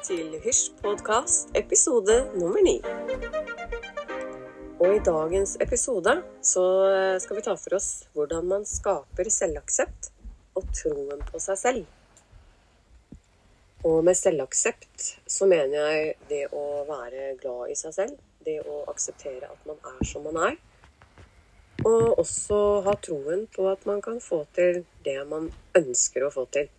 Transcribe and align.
til 0.00 0.38
Hysj 0.40 0.70
podkast 0.80 1.50
episode 1.58 2.14
nummer 2.32 2.62
ni. 2.64 2.78
Og 4.80 4.94
i 4.96 5.02
dagens 5.04 5.58
episode 5.60 6.14
så 6.40 6.64
skal 7.20 7.36
vi 7.36 7.44
ta 7.44 7.52
for 7.60 7.76
oss 7.76 7.88
hvordan 8.16 8.48
man 8.48 8.64
skaper 8.64 9.28
selvaksept 9.28 10.08
og 10.56 10.70
troen 10.72 11.20
på 11.28 11.42
seg 11.44 11.60
selv. 11.60 11.84
Og 13.84 14.00
med 14.06 14.16
selvaksept 14.16 15.10
så 15.28 15.50
mener 15.50 15.76
jeg 15.76 16.16
det 16.32 16.42
å 16.48 16.64
være 16.88 17.34
glad 17.42 17.74
i 17.74 17.76
seg 17.76 17.96
selv. 17.98 18.16
Det 18.40 18.56
å 18.64 18.80
akseptere 18.88 19.52
at 19.52 19.68
man 19.68 19.84
er 19.98 20.00
som 20.08 20.24
man 20.30 20.40
er. 20.48 20.60
Og 21.84 22.16
også 22.24 22.64
ha 22.88 22.96
troen 23.04 23.44
på 23.52 23.68
at 23.68 23.84
man 23.88 24.00
kan 24.04 24.16
få 24.24 24.46
til 24.56 24.86
det 25.04 25.20
man 25.28 25.52
ønsker 25.76 26.24
å 26.24 26.32
få 26.32 26.48
til. 26.56 26.72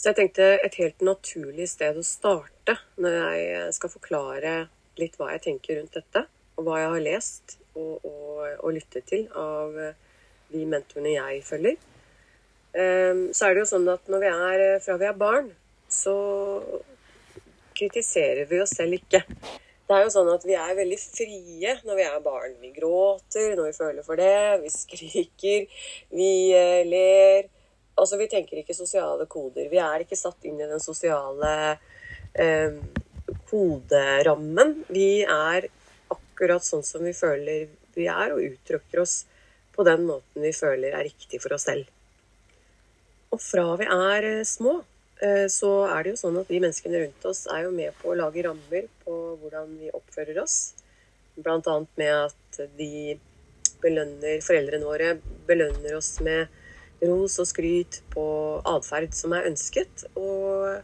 Så 0.00 0.10
jeg 0.10 0.16
tenkte 0.16 0.46
et 0.64 0.76
helt 0.80 1.02
naturlig 1.04 1.66
sted 1.68 1.98
å 2.00 2.04
starte 2.06 2.78
når 2.96 3.16
jeg 3.36 3.74
skal 3.76 3.92
forklare 3.92 4.54
litt 5.00 5.18
hva 5.20 5.34
jeg 5.34 5.44
tenker 5.44 5.76
rundt 5.76 5.98
dette, 5.98 6.24
og 6.56 6.64
hva 6.64 6.78
jeg 6.80 6.92
har 6.94 7.04
lest 7.04 7.58
og, 7.74 8.00
og, 8.08 8.46
og 8.64 8.72
lyttet 8.78 9.04
til 9.12 9.26
av 9.36 9.76
de 10.50 10.64
mentorene 10.66 11.12
jeg 11.18 11.42
følger. 11.46 11.76
Ehm, 12.72 13.24
så 13.34 13.48
er 13.48 13.54
det 13.54 13.64
jo 13.64 13.70
sånn 13.74 13.88
at 13.90 14.10
når 14.10 14.24
vi 14.24 14.30
er, 14.30 14.64
fra 14.84 14.96
vi 15.00 15.08
er 15.08 15.18
barn, 15.20 15.50
så 15.90 16.14
kritiserer 17.76 18.46
vi 18.50 18.60
oss 18.62 18.76
selv 18.76 18.98
ikke. 18.98 19.22
Det 19.90 19.96
er 19.96 20.04
jo 20.04 20.12
sånn 20.14 20.28
at 20.30 20.44
vi 20.46 20.54
er 20.54 20.76
veldig 20.78 20.98
frie 21.02 21.72
når 21.82 21.96
vi 21.98 22.04
er 22.06 22.20
barn. 22.22 22.52
Vi 22.62 22.70
gråter 22.76 23.56
når 23.58 23.72
vi 23.72 23.78
føler 23.78 24.06
for 24.06 24.20
det, 24.20 24.60
vi 24.62 24.70
skriker, 24.70 25.80
vi 26.14 26.34
eh, 26.54 26.82
ler. 26.86 27.48
Altså, 28.00 28.16
vi 28.16 28.30
tenker 28.32 28.60
ikke 28.60 28.76
sosiale 28.76 29.26
koder. 29.28 29.68
Vi 29.68 29.80
er 29.82 30.04
ikke 30.04 30.18
satt 30.18 30.46
inn 30.48 30.60
i 30.60 30.68
den 30.68 30.80
sosiale 30.80 31.52
eh, 32.32 32.78
koderammen. 33.50 34.78
Vi 34.88 35.22
er 35.26 35.68
akkurat 36.10 36.64
sånn 36.64 36.84
som 36.86 37.04
vi 37.04 37.12
føler 37.16 37.68
vi 37.96 38.06
er, 38.08 38.32
og 38.32 38.40
uttrykker 38.40 39.02
oss 39.02 39.24
på 39.74 39.84
den 39.86 40.06
måten 40.08 40.44
vi 40.44 40.52
føler 40.56 40.94
er 40.94 41.06
riktig 41.10 41.42
for 41.42 41.56
oss 41.56 41.66
selv. 41.68 41.88
Og 43.30 43.40
fra 43.42 43.66
vi 43.78 43.86
er 43.86 44.28
eh, 44.30 44.46
små, 44.48 44.80
eh, 45.22 45.46
så 45.52 45.72
er 45.90 46.04
det 46.04 46.14
jo 46.14 46.22
sånn 46.24 46.40
at 46.40 46.50
vi 46.50 46.62
menneskene 46.62 47.02
rundt 47.04 47.26
oss 47.30 47.44
er 47.52 47.66
jo 47.66 47.74
med 47.74 47.94
på 48.00 48.10
å 48.10 48.18
lage 48.18 48.46
rammer 48.46 48.88
på 49.04 49.18
hvordan 49.42 49.76
vi 49.82 49.92
oppfører 49.94 50.40
oss. 50.42 50.56
Blant 51.36 51.68
annet 51.70 52.00
med 52.00 52.14
at 52.16 52.62
de 52.78 53.18
belønner 53.80 54.42
foreldrene 54.44 54.88
våre 54.88 55.12
belønner 55.48 55.94
oss 55.96 56.18
med 56.24 56.48
ros 57.02 57.38
og 57.40 57.48
skryt 57.48 58.00
på 58.12 58.24
atferd 58.68 59.14
som 59.16 59.34
er 59.36 59.48
ønsket, 59.50 60.06
og 60.18 60.80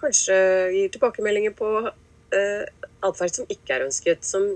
kanskje 0.00 0.36
gir 0.74 0.92
tilbakemeldinger 0.92 1.54
på 1.56 1.70
eh, 1.88 2.64
atferd 3.06 3.40
som 3.40 3.52
ikke 3.52 3.76
er 3.76 3.86
ønsket, 3.86 4.24
som, 4.26 4.46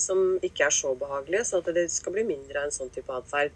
som 0.00 0.36
ikke 0.44 0.68
er 0.68 0.74
så 0.74 0.94
behagelige, 0.98 1.44
så 1.48 1.60
at 1.60 1.72
det 1.76 1.88
skal 1.92 2.16
bli 2.16 2.26
mindre 2.28 2.62
av 2.62 2.68
en 2.68 2.76
sånn 2.76 2.92
type 2.94 3.12
atferd. 3.12 3.54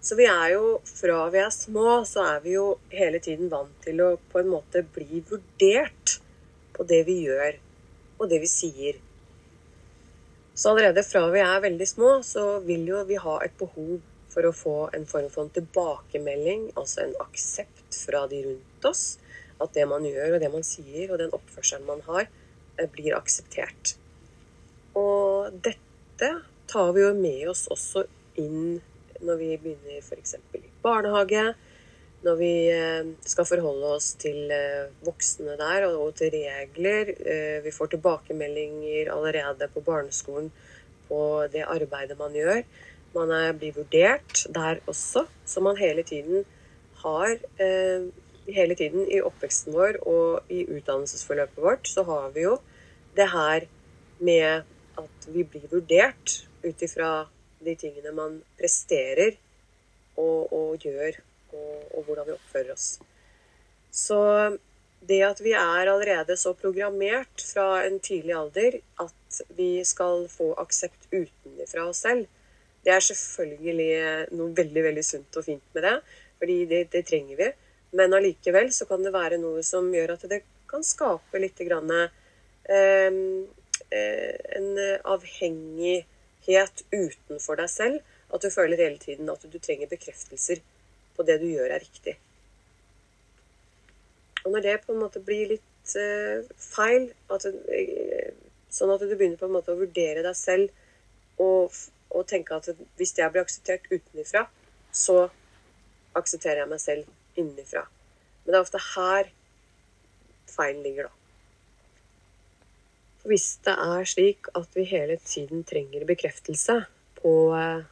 Så 0.00 0.16
vi 0.16 0.24
er 0.30 0.54
jo, 0.54 0.78
fra 0.88 1.26
vi 1.32 1.42
er 1.42 1.52
små, 1.52 2.00
så 2.08 2.24
er 2.24 2.44
vi 2.44 2.54
jo 2.56 2.78
hele 2.94 3.20
tiden 3.22 3.50
vant 3.52 3.74
til 3.84 4.00
å 4.00 4.14
på 4.32 4.40
en 4.40 4.48
måte 4.48 4.82
bli 4.94 5.20
vurdert 5.28 6.16
på 6.76 6.86
det 6.88 7.02
vi 7.08 7.20
gjør, 7.26 7.58
og 8.20 8.30
det 8.30 8.40
vi 8.40 8.48
sier. 8.48 9.00
Så 10.56 10.72
allerede 10.72 11.04
fra 11.04 11.26
vi 11.32 11.42
er 11.44 11.60
veldig 11.64 11.88
små, 11.88 12.14
så 12.24 12.58
vil 12.64 12.88
jo 12.88 13.02
vi 13.08 13.20
ha 13.20 13.36
et 13.44 13.52
behov 13.60 14.00
for 14.30 14.46
å 14.46 14.54
få 14.54 14.76
en 14.96 15.06
form 15.10 15.30
for 15.32 15.46
en 15.46 15.54
tilbakemelding, 15.54 16.70
altså 16.78 17.04
en 17.04 17.16
aksept 17.22 17.96
fra 18.06 18.26
de 18.30 18.44
rundt 18.46 18.90
oss. 18.90 19.04
At 19.60 19.74
det 19.76 19.86
man 19.90 20.06
gjør, 20.06 20.36
og 20.36 20.42
det 20.42 20.52
man 20.52 20.64
sier, 20.64 21.10
og 21.10 21.18
den 21.20 21.34
oppførselen 21.36 21.88
man 21.88 22.04
har, 22.06 22.30
blir 22.94 23.16
akseptert. 23.18 23.96
Og 24.96 25.52
dette 25.66 26.30
tar 26.70 26.94
vi 26.96 27.02
jo 27.02 27.10
med 27.16 27.50
oss 27.50 27.66
også 27.72 28.06
inn 28.40 28.78
når 29.20 29.40
vi 29.40 29.50
begynner 29.60 30.00
f.eks. 30.00 30.38
i 30.56 30.62
barnehage. 30.82 31.50
Når 32.24 32.36
vi 32.36 32.52
skal 33.24 33.48
forholde 33.48 33.92
oss 33.96 34.12
til 34.20 34.52
voksne 35.04 35.56
der 35.60 35.86
og 35.88 36.14
til 36.18 36.32
regler. 36.34 37.14
Vi 37.64 37.72
får 37.72 37.94
tilbakemeldinger 37.94 39.12
allerede 39.12 39.68
på 39.72 39.84
barneskolen 39.84 40.50
på 41.08 41.20
det 41.52 41.64
arbeidet 41.66 42.18
man 42.20 42.36
gjør. 42.36 42.62
Man 43.14 43.32
er, 43.34 43.52
blir 43.58 43.74
vurdert 43.74 44.44
der 44.54 44.80
også, 44.90 45.26
så 45.46 45.62
man 45.64 45.78
hele 45.80 46.02
tiden 46.06 46.44
har 47.04 47.38
eh, 47.60 48.10
Hele 48.50 48.74
tiden 48.74 49.04
i 49.12 49.20
oppveksten 49.22 49.74
vår 49.76 49.98
og 50.08 50.48
i 50.50 50.64
utdannelsesforløpet 50.64 51.60
vårt 51.62 51.86
så 51.86 52.02
har 52.08 52.32
vi 52.34 52.42
jo 52.42 52.56
det 53.14 53.28
her 53.30 53.66
med 54.18 54.64
at 54.98 55.28
vi 55.28 55.44
blir 55.44 55.68
vurdert 55.70 56.32
ut 56.64 56.82
ifra 56.82 57.10
de 57.60 57.74
tingene 57.78 58.10
man 58.16 58.40
presterer 58.58 59.36
og, 60.16 60.50
og 60.52 60.82
gjør, 60.82 61.20
og, 61.52 61.76
og, 61.94 62.02
hvordan 62.08 62.26
vi 62.28 62.34
oppfører 62.36 62.72
oss. 62.74 62.88
Så 63.92 64.18
det 65.08 65.20
at 65.24 65.40
vi 65.44 65.54
er 65.56 65.88
allerede 65.92 66.36
så 66.36 66.52
programmert 66.56 67.44
fra 67.52 67.84
en 67.86 68.00
tidlig 68.04 68.36
alder 68.36 68.80
at 69.00 69.40
vi 69.56 69.84
skal 69.84 70.26
få 70.32 70.52
aksept 70.60 71.08
utenfra 71.12 71.86
oss 71.88 72.02
selv, 72.04 72.26
det 72.84 72.94
er 72.94 73.04
selvfølgelig 73.04 73.90
noe 74.38 74.54
veldig 74.56 74.84
veldig 74.86 75.04
sunt 75.04 75.36
og 75.36 75.44
fint 75.44 75.74
med 75.76 75.84
det, 75.84 75.96
fordi 76.40 76.58
det, 76.70 76.80
det 76.94 77.04
trenger 77.08 77.40
vi. 77.40 77.50
Men 77.98 78.14
allikevel 78.16 78.70
så 78.72 78.86
kan 78.88 79.02
det 79.04 79.12
være 79.14 79.40
noe 79.42 79.64
som 79.66 79.90
gjør 79.92 80.14
at 80.14 80.24
det 80.30 80.42
kan 80.70 80.84
skape 80.86 81.42
litt 81.42 81.58
grann, 81.66 81.90
eh, 82.70 83.20
en 83.90 84.68
avhengighet 85.14 86.84
utenfor 86.94 87.60
deg 87.60 87.70
selv. 87.72 88.16
At 88.30 88.44
du 88.46 88.50
føler 88.54 88.78
hele 88.78 88.98
tiden 89.02 89.30
at 89.32 89.42
du 89.42 89.58
trenger 89.58 89.90
bekreftelser 89.90 90.60
på 91.16 91.26
det 91.26 91.40
du 91.42 91.48
gjør, 91.50 91.74
er 91.74 91.82
riktig. 91.82 92.14
Og 94.44 94.54
når 94.54 94.64
det 94.64 94.76
på 94.84 94.94
en 94.94 95.02
måte 95.02 95.22
blir 95.24 95.56
litt 95.56 95.96
eh, 95.98 96.46
feil, 96.62 97.10
at, 97.32 97.46
eh, 97.50 98.30
sånn 98.72 98.92
at 98.94 99.02
du 99.02 99.16
begynner 99.16 99.40
på 99.40 99.48
en 99.50 99.56
måte 99.58 99.74
å 99.74 99.80
vurdere 99.80 100.22
deg 100.24 100.38
selv 100.38 101.42
og 101.42 101.74
og 102.10 102.26
tenke 102.30 102.56
at 102.56 102.68
hvis 102.98 103.14
jeg 103.18 103.32
blir 103.32 103.44
akseptert 103.44 103.86
utenfra, 103.90 104.46
så 104.92 105.28
aksepterer 106.18 106.64
jeg 106.64 106.70
meg 106.70 106.82
selv 106.82 107.38
innenfra. 107.38 107.84
Men 108.42 108.52
det 108.52 108.58
er 108.58 108.66
ofte 108.66 108.82
her 108.94 109.30
feilen 110.50 110.82
ligger, 110.84 111.08
da. 111.08 111.16
For 113.20 113.30
hvis 113.34 113.48
det 113.66 113.76
er 113.76 114.08
slik 114.08 114.48
at 114.56 114.76
vi 114.76 114.86
hele 114.88 115.18
tiden 115.22 115.62
trenger 115.68 116.06
bekreftelse 116.08 116.78
på 117.20 117.34
eh, 117.54 117.82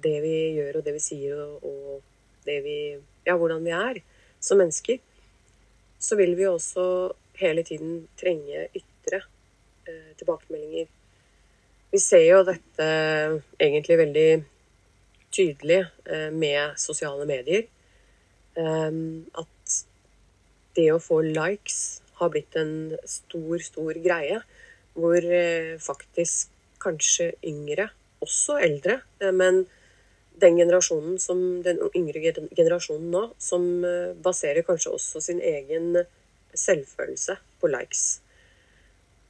det 0.00 0.16
vi 0.22 0.34
gjør 0.56 0.78
og 0.78 0.86
det 0.86 0.94
vi 0.94 1.02
sier 1.02 1.40
og 1.42 2.00
det 2.46 2.60
vi 2.64 2.78
Ja, 3.26 3.34
hvordan 3.36 3.66
vi 3.66 3.72
er 3.76 3.98
som 4.40 4.56
mennesker, 4.56 4.96
så 6.00 6.16
vil 6.16 6.32
vi 6.38 6.46
også 6.48 7.12
hele 7.36 7.62
tiden 7.62 8.06
trenge 8.16 8.62
ytre 8.72 9.20
eh, 9.84 10.14
tilbakemeldinger 10.16 10.88
vi 11.90 11.98
ser 11.98 12.24
jo 12.28 12.42
dette 12.46 12.86
egentlig 13.58 13.98
veldig 13.98 14.28
tydelig 15.34 15.80
eh, 16.06 16.28
med 16.34 16.78
sosiale 16.78 17.26
medier. 17.28 17.66
Eh, 18.58 19.00
at 19.42 19.78
det 20.78 20.86
å 20.94 21.02
få 21.02 21.20
likes 21.26 22.00
har 22.20 22.30
blitt 22.32 22.56
en 22.60 22.94
stor, 23.08 23.58
stor 23.64 23.98
greie. 24.04 24.38
Hvor 24.94 25.18
eh, 25.18 25.76
faktisk 25.82 26.54
kanskje 26.80 27.32
yngre, 27.46 27.90
også 28.24 28.56
eldre, 28.60 28.98
men 29.36 29.62
den 30.40 30.56
generasjonen 30.56 31.18
som, 31.20 31.38
den 31.64 31.78
yngre 31.96 32.32
generasjonen 32.56 33.10
nå, 33.12 33.22
som 33.40 33.64
baserer 34.24 34.64
kanskje 34.64 34.92
også 34.96 35.20
sin 35.24 35.40
egen 35.44 35.98
selvfølelse 36.56 37.36
på 37.60 37.68
likes. 37.72 38.04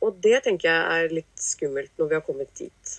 Og 0.01 0.17
det 0.25 0.43
tenker 0.47 0.71
jeg 0.71 1.05
er 1.05 1.15
litt 1.15 1.43
skummelt 1.45 1.93
når 2.01 2.09
vi 2.11 2.17
har 2.17 2.25
kommet 2.25 2.53
dit. 2.57 2.95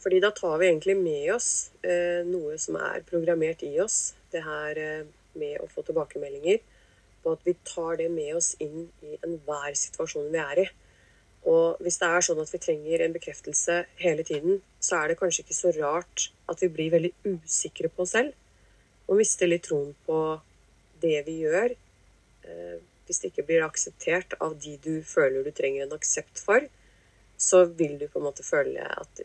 Fordi 0.00 0.20
da 0.20 0.30
tar 0.32 0.58
vi 0.60 0.68
egentlig 0.68 0.96
med 0.96 1.30
oss 1.34 1.70
eh, 1.84 2.20
noe 2.24 2.56
som 2.60 2.78
er 2.80 3.04
programmert 3.08 3.64
i 3.66 3.74
oss. 3.82 4.14
Det 4.32 4.42
her 4.44 4.80
eh, 4.80 5.08
med 5.40 5.60
å 5.60 5.68
få 5.70 5.84
tilbakemeldinger. 5.84 6.60
På 7.20 7.34
at 7.36 7.44
vi 7.44 7.56
tar 7.68 7.98
det 8.00 8.08
med 8.12 8.36
oss 8.38 8.54
inn 8.64 8.86
i 9.04 9.18
enhver 9.20 9.76
situasjon 9.76 10.30
vi 10.32 10.40
er 10.40 10.62
i. 10.64 10.68
Og 11.48 11.80
hvis 11.80 11.96
det 12.00 12.08
er 12.08 12.24
sånn 12.24 12.40
at 12.42 12.52
vi 12.52 12.60
trenger 12.60 13.04
en 13.04 13.16
bekreftelse 13.16 13.76
hele 14.00 14.24
tiden, 14.28 14.60
så 14.80 15.00
er 15.00 15.10
det 15.10 15.18
kanskje 15.20 15.44
ikke 15.44 15.56
så 15.56 15.72
rart 15.76 16.28
at 16.52 16.60
vi 16.64 16.68
blir 16.72 16.92
veldig 16.92 17.12
usikre 17.24 17.88
på 17.92 18.04
oss 18.04 18.14
selv. 18.16 18.36
Og 19.08 19.20
mister 19.20 19.48
litt 19.48 19.64
troen 19.68 19.94
på 20.06 20.18
det 21.00 21.22
vi 21.28 21.40
gjør. 21.44 21.76
Eh, 22.44 22.76
hvis 23.10 23.18
det 23.18 23.32
ikke 23.32 23.48
blir 23.48 23.64
akseptert 23.66 24.36
av 24.38 24.54
de 24.62 24.76
du 24.84 25.00
føler 25.02 25.42
du 25.42 25.50
trenger 25.50 25.82
en 25.82 25.96
aksept 25.96 26.38
for, 26.38 26.62
så 27.40 27.64
vil 27.66 27.96
du 27.98 28.06
på 28.06 28.20
en 28.20 28.28
måte 28.28 28.46
føle 28.46 28.84
at 28.86 29.22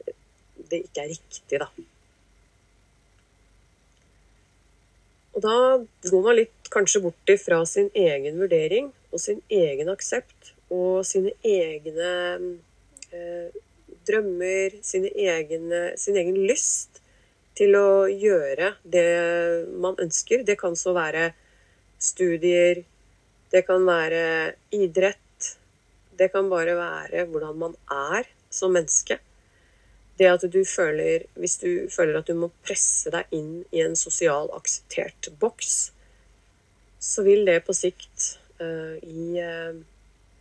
det 0.72 0.80
ikke 0.88 1.04
er 1.04 1.12
riktig, 1.12 1.60
da. 1.62 1.68
Og 5.36 5.44
da 5.44 5.56
går 6.10 6.22
man 6.24 6.38
litt 6.40 6.70
kanskje 6.74 7.04
bort 7.04 7.30
ifra 7.30 7.60
sin 7.70 7.92
egen 7.94 8.40
vurdering, 8.40 8.90
og 9.12 9.22
sin 9.22 9.42
egen 9.52 9.92
aksept 9.92 10.56
og 10.74 11.06
sine 11.08 11.36
egne 11.46 12.12
eh, 13.14 13.58
drømmer, 14.08 14.80
sine 14.82 15.12
egne, 15.14 15.92
sin 16.00 16.18
egen 16.18 16.40
lyst 16.48 17.04
til 17.56 17.78
å 17.80 18.08
gjøre 18.10 18.74
det 18.84 19.08
man 19.80 20.00
ønsker. 20.02 20.44
Det 20.48 20.58
kan 20.60 20.76
så 20.80 20.96
være 20.96 21.30
studier, 22.02 22.82
det 23.52 23.62
kan 23.68 23.86
være 23.88 24.56
idrett, 24.74 25.22
det 26.18 26.32
kan 26.34 26.50
bare 26.50 26.76
være 26.78 27.26
hvordan 27.30 27.58
man 27.60 27.76
er 27.92 28.28
som 28.50 28.74
menneske. 28.76 29.20
Det 30.16 30.30
at 30.32 30.46
du 30.48 30.62
føler 30.64 31.26
Hvis 31.36 31.58
du 31.60 31.90
føler 31.92 32.20
at 32.20 32.28
du 32.28 32.36
må 32.40 32.52
presse 32.64 33.12
deg 33.12 33.32
inn 33.36 33.66
i 33.76 33.82
en 33.84 33.98
sosial 34.00 34.48
akseptert 34.56 35.28
boks, 35.40 35.92
så 37.00 37.24
vil 37.24 37.46
det 37.46 37.66
på 37.68 37.76
sikt 37.76 38.40
uh, 38.62 38.96
gi 39.04 39.42
uh, 39.44 39.76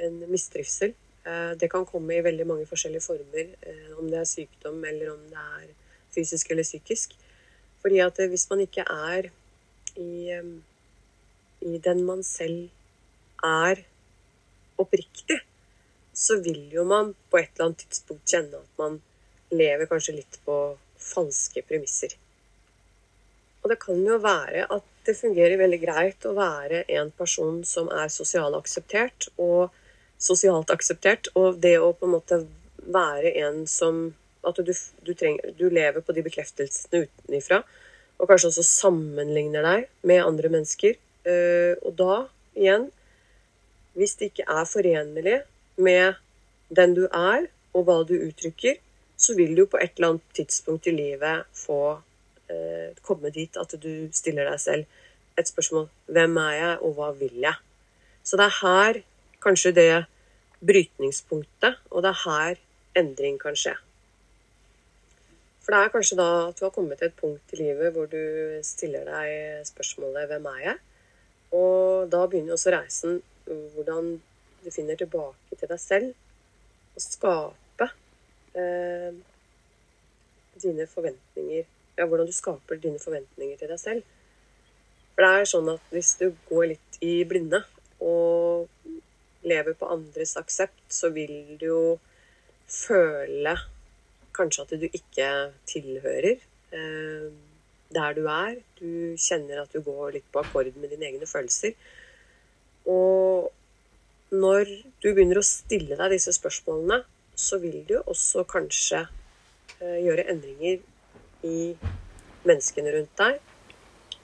en 0.07 0.21
mistrivsel. 0.31 0.95
Uh, 1.27 1.53
det 1.59 1.69
kan 1.73 1.87
komme 1.89 2.15
i 2.15 2.23
veldig 2.25 2.47
mange 2.47 2.69
forskjellige 2.71 3.05
former, 3.05 3.51
om 3.99 4.07
det 4.11 4.21
er 4.21 4.31
sykdom 4.31 4.79
eller 4.85 5.11
om 5.13 5.27
det 5.33 5.43
er 5.59 5.67
fysisk 6.15 6.51
eller 6.55 6.67
psykisk. 6.67 7.17
Fordi 7.83 7.99
at 8.01 8.23
hvis 8.31 8.47
man 8.51 8.63
ikke 8.65 8.87
er 8.87 9.29
i, 10.01 10.33
i 11.61 11.79
den 11.85 12.01
man 12.07 12.23
selv 12.25 12.71
er 13.45 13.85
oppriktig, 14.81 15.41
så 16.15 16.39
vil 16.43 16.67
jo 16.73 16.85
man 16.89 17.13
på 17.31 17.41
et 17.41 17.53
eller 17.55 17.71
annet 17.71 17.85
tidspunkt 17.85 18.31
kjenne 18.31 18.61
at 18.63 18.81
man 18.81 19.01
lever 19.55 19.89
kanskje 19.91 20.17
litt 20.19 20.39
på 20.47 20.59
falske 21.01 21.63
premisser. 21.69 22.15
Og 23.63 23.71
det 23.73 23.79
kan 23.81 24.01
jo 24.05 24.19
være 24.21 24.67
at 24.73 24.91
det 25.07 25.17
fungerer 25.17 25.61
veldig 25.61 25.81
greit 25.83 26.27
å 26.29 26.35
være 26.37 26.85
en 26.99 27.11
person 27.17 27.63
som 27.69 27.89
er 27.93 28.13
sosialt 28.13 28.57
akseptert 28.57 29.29
og 29.37 29.73
sosialt 30.21 30.71
akseptert, 30.73 31.29
og 31.37 31.59
det 31.61 31.77
å 31.81 31.93
på 31.97 32.07
en 32.09 32.15
måte 32.17 32.45
være 32.85 33.35
en 33.45 33.65
som 33.71 34.13
At 34.45 34.59
du, 34.61 34.75
du, 35.01 35.15
trenger, 35.17 35.55
du 35.57 35.71
lever 35.73 36.03
på 36.05 36.13
de 36.13 36.21
bekreftelsene 36.21 37.07
utenifra, 37.07 37.63
og 38.21 38.29
kanskje 38.29 38.51
også 38.51 38.65
sammenligner 38.69 39.65
deg 39.65 39.87
med 40.05 40.21
andre 40.21 40.51
mennesker. 40.53 40.99
Eh, 41.25 41.81
og 41.81 41.95
da, 41.97 42.19
igjen, 42.53 42.91
hvis 43.95 44.17
det 44.19 44.33
ikke 44.33 44.47
er 44.51 44.65
forenlig 44.69 45.41
med 45.77 46.19
den 46.75 46.95
du 46.97 47.05
er, 47.07 47.47
og 47.75 47.87
hva 47.87 48.01
du 48.07 48.15
uttrykker, 48.17 48.79
så 49.17 49.35
vil 49.39 49.55
du 49.57 49.67
på 49.67 49.79
et 49.83 49.95
eller 49.97 50.15
annet 50.15 50.37
tidspunkt 50.37 50.87
i 50.91 50.95
livet 50.95 51.47
få 51.55 51.81
eh, 52.51 52.95
komme 53.03 53.31
dit 53.35 53.57
at 53.57 53.75
du 53.81 54.09
stiller 54.15 54.51
deg 54.51 54.61
selv 54.61 55.39
et 55.39 55.51
spørsmål 55.51 55.89
Hvem 56.07 56.37
er 56.43 56.55
jeg, 56.59 56.75
og 56.83 56.95
hva 56.99 57.11
vil 57.19 57.41
jeg? 57.43 57.57
Så 58.23 58.39
det 58.39 58.47
er 58.47 58.61
her 58.61 59.01
kanskje 59.45 59.75
det 59.77 59.89
brytningspunktet, 60.65 61.81
og 61.91 62.03
det 62.03 62.13
er 62.13 62.23
her 62.25 62.63
endring 62.99 63.39
kan 63.43 63.59
skje. 63.59 63.75
For 65.65 65.73
det 65.73 65.81
er 65.81 65.93
kanskje 65.93 66.19
da 66.21 66.29
at 66.49 66.59
du 66.59 66.67
har 66.67 66.75
kommet 66.75 67.01
til 67.01 67.09
et 67.09 67.17
punkt 67.19 67.55
i 67.55 67.61
livet 67.63 67.95
hvor 67.95 68.09
du 68.11 68.21
stiller 68.67 69.07
deg 69.09 69.67
spørsmålet 69.67 70.29
'Hvem 70.29 70.51
er 70.55 70.61
jeg?' 70.65 70.83
Og 71.55 72.11
da 72.11 72.27
begynner 72.27 72.53
også 72.53 72.73
reisen 72.75 73.23
hvordan 73.47 74.15
du 74.65 74.71
finner 74.73 74.97
tilbake 74.97 75.59
til 75.59 75.71
deg 75.71 75.81
selv 75.81 76.95
og 76.95 77.05
skaper 77.05 77.93
eh, 78.57 79.15
dine 80.63 80.87
forventninger 80.89 81.65
Ja, 81.95 82.07
hvordan 82.11 82.27
du 82.27 82.35
skaper 82.35 82.81
dine 82.83 82.99
forventninger 82.99 83.59
til 83.61 83.71
deg 83.71 83.79
selv. 83.79 84.07
For 85.15 85.23
det 85.23 85.29
er 85.31 85.47
sånn 85.47 85.69
at 85.71 85.93
hvis 85.95 86.17
du 86.19 86.33
går 86.49 86.73
litt 86.73 86.97
i 87.07 87.13
blinde 87.29 87.61
og 88.03 88.67
lever 89.47 89.77
på 89.79 89.91
andres 89.95 90.35
aksept, 90.41 90.81
så 90.91 91.13
vil 91.15 91.55
du 91.61 91.67
jo 91.69 91.83
føle 92.67 93.55
kanskje 94.35 94.65
at 94.65 94.75
du 94.81 94.89
ikke 94.89 95.29
tilhører 95.71 96.33
eh, 96.35 97.29
der 97.95 98.17
du 98.19 98.25
er. 98.27 98.59
Du 98.81 99.15
kjenner 99.21 99.63
at 99.63 99.75
du 99.75 99.85
går 99.85 100.17
litt 100.17 100.27
på 100.33 100.43
akkord 100.43 100.73
med 100.75 100.91
dine 100.97 101.13
egne 101.13 101.31
følelser. 101.31 101.77
Og 102.91 103.51
når 104.35 104.71
du 105.03 105.11
begynner 105.13 105.41
å 105.41 105.47
stille 105.47 105.97
deg 105.99 106.15
disse 106.15 106.35
spørsmålene, 106.37 107.03
så 107.35 107.59
vil 107.63 107.83
du 107.89 107.97
også 108.01 108.45
kanskje 108.49 109.05
eh, 109.81 110.01
gjøre 110.05 110.27
endringer 110.33 110.83
i 111.47 111.75
menneskene 112.47 112.95
rundt 112.95 113.15
deg. 113.21 113.41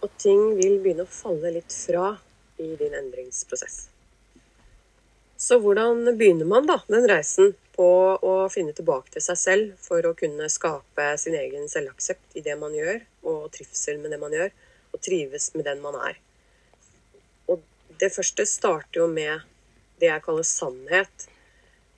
Og 0.00 0.12
ting 0.20 0.54
vil 0.58 0.78
begynne 0.80 1.06
å 1.06 1.12
falle 1.12 1.52
litt 1.56 1.72
fra 1.74 2.14
i 2.60 2.74
din 2.80 2.94
endringsprosess. 2.96 3.88
Så 5.40 5.56
hvordan 5.60 6.04
begynner 6.20 6.48
man 6.48 6.66
da 6.68 6.82
den 6.88 7.06
reisen 7.08 7.54
på 7.72 7.88
å 8.20 8.32
finne 8.52 8.74
tilbake 8.76 9.14
til 9.14 9.24
seg 9.24 9.38
selv 9.40 9.70
for 9.80 10.04
å 10.04 10.16
kunne 10.16 10.50
skape 10.52 11.06
sin 11.20 11.36
egen 11.38 11.64
selvaksept 11.72 12.36
i 12.36 12.44
det 12.44 12.58
man 12.60 12.76
gjør, 12.76 13.00
og 13.24 13.46
trivsel 13.54 14.02
med 14.02 14.12
det 14.12 14.20
man 14.20 14.36
gjør, 14.36 14.52
og 14.92 15.00
trives 15.00 15.48
med 15.56 15.64
den 15.68 15.80
man 15.80 15.96
er? 16.02 16.18
Det 18.00 18.08
første 18.14 18.46
starter 18.48 19.02
jo 19.02 19.06
med 19.12 19.42
det 20.00 20.08
jeg 20.08 20.24
kaller 20.24 20.46
sannhet. 20.46 21.26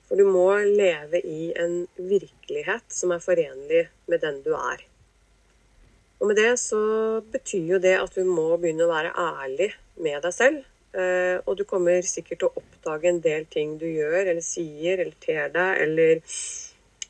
For 0.07 0.19
du 0.19 0.27
må 0.27 0.49
leve 0.67 1.21
i 1.23 1.53
en 1.55 1.85
virkelighet 1.95 2.83
som 2.91 3.13
er 3.15 3.23
forenlig 3.23 3.85
med 4.11 4.19
den 4.25 4.41
du 4.43 4.51
er. 4.57 4.83
Og 6.19 6.29
med 6.29 6.37
det 6.39 6.51
så 6.59 6.79
betyr 7.31 7.73
jo 7.75 7.79
det 7.83 7.95
at 8.01 8.15
du 8.15 8.27
må 8.27 8.49
begynne 8.59 8.85
å 8.85 8.91
være 8.91 9.15
ærlig 9.15 9.71
med 10.03 10.19
deg 10.25 10.35
selv. 10.35 10.59
Eh, 10.93 11.39
og 11.47 11.57
du 11.57 11.63
kommer 11.65 12.03
sikkert 12.05 12.43
til 12.43 12.51
å 12.51 12.61
oppdage 12.61 13.09
en 13.09 13.23
del 13.23 13.47
ting 13.49 13.77
du 13.81 13.87
gjør 13.87 14.27
eller 14.27 14.43
sier 14.45 14.99
eller 14.99 15.15
ter 15.23 15.49
deg, 15.55 15.79
eller 15.87 16.21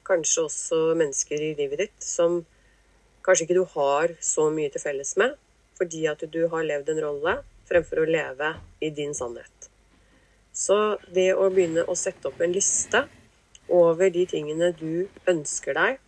kanskje 0.07 0.45
også 0.47 0.79
mennesker 0.99 1.41
i 1.41 1.51
livet 1.57 1.81
ditt 1.83 2.05
som 2.05 2.39
kanskje 3.25 3.47
ikke 3.47 3.57
du 3.57 3.65
har 3.75 4.13
så 4.23 4.47
mye 4.53 4.71
til 4.71 4.83
felles 4.83 5.13
med, 5.19 5.35
fordi 5.79 6.05
at 6.11 6.23
du 6.31 6.41
har 6.51 6.65
levd 6.67 6.93
en 6.93 7.03
rolle 7.03 7.35
fremfor 7.73 8.03
å 8.03 8.09
leve 8.09 8.53
i 8.79 8.91
din 8.93 9.15
sannhet. 9.17 9.69
Så 10.53 10.99
det 11.09 11.31
å 11.33 11.49
begynne 11.49 11.85
å 11.89 11.97
sette 11.97 12.29
opp 12.29 12.41
en 12.45 12.53
liste 12.53 13.03
over 13.73 14.11
de 14.13 14.25
tingene 14.29 14.69
du 14.77 15.07
ønsker 15.29 15.73
deg, 15.77 15.99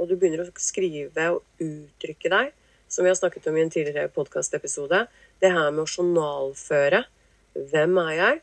og 0.00 0.08
du 0.08 0.16
begynner 0.16 0.46
å 0.46 0.62
skrive 0.62 1.28
og 1.34 1.42
uttrykke 1.60 2.32
deg, 2.32 2.52
som 2.88 3.04
vi 3.04 3.12
har 3.12 3.18
snakket 3.18 3.48
om 3.48 3.56
i 3.56 3.64
en 3.64 3.72
tidligere 3.72 4.12
podkastepisode, 4.12 5.04
det 5.40 5.50
her 5.52 5.68
med 5.72 5.84
å 5.84 5.90
journalføre 5.90 7.04
hvem 7.52 8.00
er 8.06 8.14
jeg? 8.16 8.40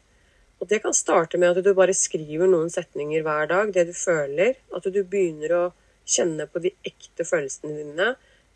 Og 0.59 0.69
det 0.69 0.81
kan 0.83 0.95
starte 0.95 1.39
med 1.39 1.55
at 1.55 1.63
du 1.65 1.71
bare 1.73 1.95
skriver 1.95 2.49
noen 2.49 2.69
setninger 2.73 3.23
hver 3.25 3.47
dag, 3.49 3.71
det 3.73 3.88
du 3.89 3.93
føler. 3.95 4.57
At 4.75 4.85
du 4.91 4.99
begynner 5.07 5.55
å 5.55 5.63
kjenne 6.09 6.49
på 6.51 6.61
de 6.63 6.73
ekte 6.85 7.25
følelsene 7.25 7.77
dine, 7.77 8.09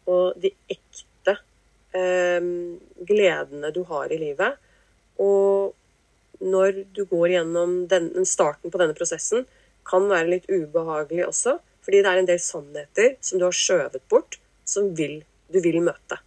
og 0.09 0.35
de 0.43 0.51
ekte 0.67 1.07
eh, 1.97 2.49
gledene 3.07 3.71
du 3.75 3.83
har 3.89 4.11
i 4.11 4.19
livet. 4.21 4.59
Og 5.21 5.73
når 6.43 6.83
du 6.95 7.05
går 7.09 7.35
gjennom 7.37 7.83
den, 7.87 8.09
starten 8.27 8.71
på 8.71 8.81
denne 8.81 8.97
prosessen, 8.97 9.45
kan 9.87 10.07
være 10.09 10.31
litt 10.35 10.49
ubehagelig 10.49 11.27
også. 11.27 11.57
Fordi 11.83 12.01
det 12.03 12.11
er 12.11 12.21
en 12.21 12.29
del 12.29 12.39
sannheter 12.39 13.15
som 13.23 13.39
du 13.39 13.47
har 13.47 13.55
skjøvet 13.55 14.03
bort, 14.11 14.39
som 14.65 14.93
vil, 14.95 15.19
du 15.51 15.59
vil 15.63 15.81
møte. 15.83 16.19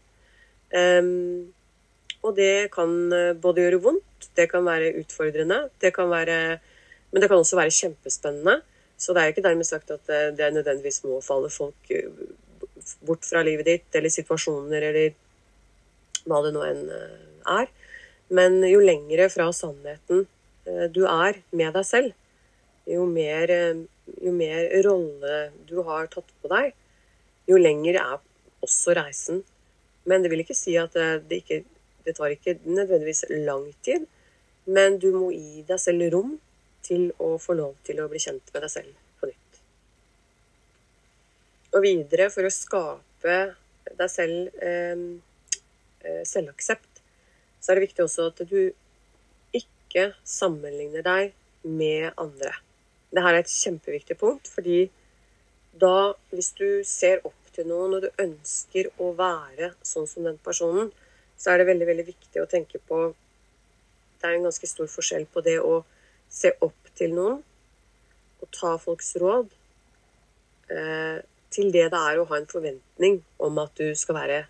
Um, 0.76 1.54
og 2.26 2.35
det 2.37 2.68
kan 2.75 2.90
eh, 3.14 3.37
både 3.38 3.62
gjøre 3.62 3.82
vondt, 3.85 4.30
det 4.37 4.49
kan 4.50 4.64
være 4.66 4.94
utfordrende, 5.00 5.68
det 5.80 5.92
kan 5.94 6.11
være, 6.11 6.58
men 7.12 7.23
det 7.23 7.28
kan 7.30 7.38
også 7.38 7.58
være 7.58 7.75
kjempespennende. 7.76 8.56
Så 8.99 9.14
det 9.14 9.23
er 9.23 9.32
ikke 9.32 9.44
dermed 9.44 9.68
sagt 9.68 9.92
at 9.94 10.02
det, 10.08 10.38
det 10.38 10.49
nødvendigvis 10.56 11.04
må 11.04 11.20
falle 11.25 11.52
folk 11.52 11.92
eh, 11.94 12.11
bort 13.06 13.25
fra 13.28 13.44
livet 13.46 13.68
ditt, 13.68 13.88
eller 13.94 14.12
situasjoner, 14.12 14.88
eller 14.90 15.14
hva 16.26 16.42
det 16.45 16.52
nå 16.54 16.62
enn 16.66 16.87
er. 17.47 17.71
Men 18.28 18.59
jo 18.66 18.80
lengre 18.83 19.28
fra 19.30 19.49
sannheten 19.54 20.25
eh, 20.66 20.87
du 20.90 21.04
er 21.06 21.40
med 21.54 21.76
deg 21.76 21.87
selv, 21.87 22.16
jo 22.90 23.06
mer, 23.11 23.50
eh, 23.54 23.85
jo 24.23 24.33
mer 24.35 24.71
rolle 24.87 25.38
du 25.68 25.78
har 25.87 26.11
tatt 26.11 26.33
på 26.42 26.50
deg, 26.50 26.75
jo 27.47 27.61
lenger 27.61 28.00
er 28.02 28.18
også 28.66 28.97
reisen. 28.99 29.45
Men 30.06 30.23
det 30.23 30.30
vil 30.33 30.42
ikke 30.42 30.59
si 30.59 30.76
at 30.78 30.95
det 30.95 31.42
ikke 31.42 31.64
Det 32.06 32.12
tar 32.14 32.30
ikke 32.30 32.61
nødvendigvis 32.62 33.25
lang 33.42 33.64
tid, 33.83 34.04
men 34.71 34.95
du 35.02 35.09
må 35.11 35.33
gi 35.35 35.64
deg 35.66 35.80
selv 35.83 36.04
rom 36.12 36.37
til 36.87 37.09
å 37.18 37.33
få 37.42 37.56
lov 37.59 37.73
til 37.87 37.99
å 37.99 38.06
bli 38.11 38.21
kjent 38.23 38.52
med 38.54 38.62
deg 38.62 38.71
selv 38.71 38.92
på 39.18 39.26
nytt. 39.26 39.59
Og 41.75 41.83
videre, 41.83 42.28
for 42.30 42.47
å 42.47 42.52
skape 42.54 43.38
deg 43.99 44.12
selv 44.12 44.54
eh, 44.62 44.95
eh 44.95 45.36
selvaksept, 46.29 47.03
så 47.61 47.73
er 47.73 47.79
det 47.79 47.89
viktig 47.89 48.05
også 48.05 48.29
at 48.31 48.45
du 48.51 48.61
ikke 49.57 50.11
sammenligner 50.27 51.05
deg 51.07 51.33
med 51.67 52.13
andre. 52.21 52.53
Dette 53.11 53.33
er 53.33 53.41
et 53.41 53.51
kjempeviktig 53.51 54.19
punkt, 54.21 54.49
fordi 54.51 54.87
da, 55.77 56.15
hvis 56.33 56.53
du 56.57 56.69
ser 56.87 57.23
opp 57.27 57.53
til 57.57 57.69
noen 57.71 57.97
og 57.97 58.05
du 58.05 58.23
ønsker 58.23 58.91
å 59.03 59.13
være 59.17 59.73
sånn 59.85 60.09
som 60.11 60.27
den 60.27 60.39
personen, 60.45 60.91
så 61.37 61.53
er 61.53 61.61
det 61.61 61.71
veldig, 61.71 61.89
veldig 61.91 62.07
viktig 62.09 62.43
å 62.43 62.49
tenke 62.51 62.81
på 62.89 63.11
det 64.17 64.29
er 64.29 64.39
en 64.39 64.47
ganske 64.49 64.69
stor 64.69 64.89
forskjell 64.91 65.27
på 65.33 65.43
det 65.45 65.59
å 65.61 65.83
se 66.33 66.53
opp 66.65 66.91
til 66.97 67.13
noen 67.17 67.43
og 68.43 68.49
ta 68.53 68.75
folks 68.81 69.15
råd, 69.21 69.49
eh, 70.73 71.19
til 71.53 71.71
det 71.73 71.87
det 71.93 72.01
er 72.01 72.21
å 72.21 72.27
ha 72.29 72.39
en 72.39 72.49
forventning 72.51 73.21
om 73.39 73.59
at 73.63 73.73
du 73.79 73.95
skal 73.97 74.19
være 74.19 74.41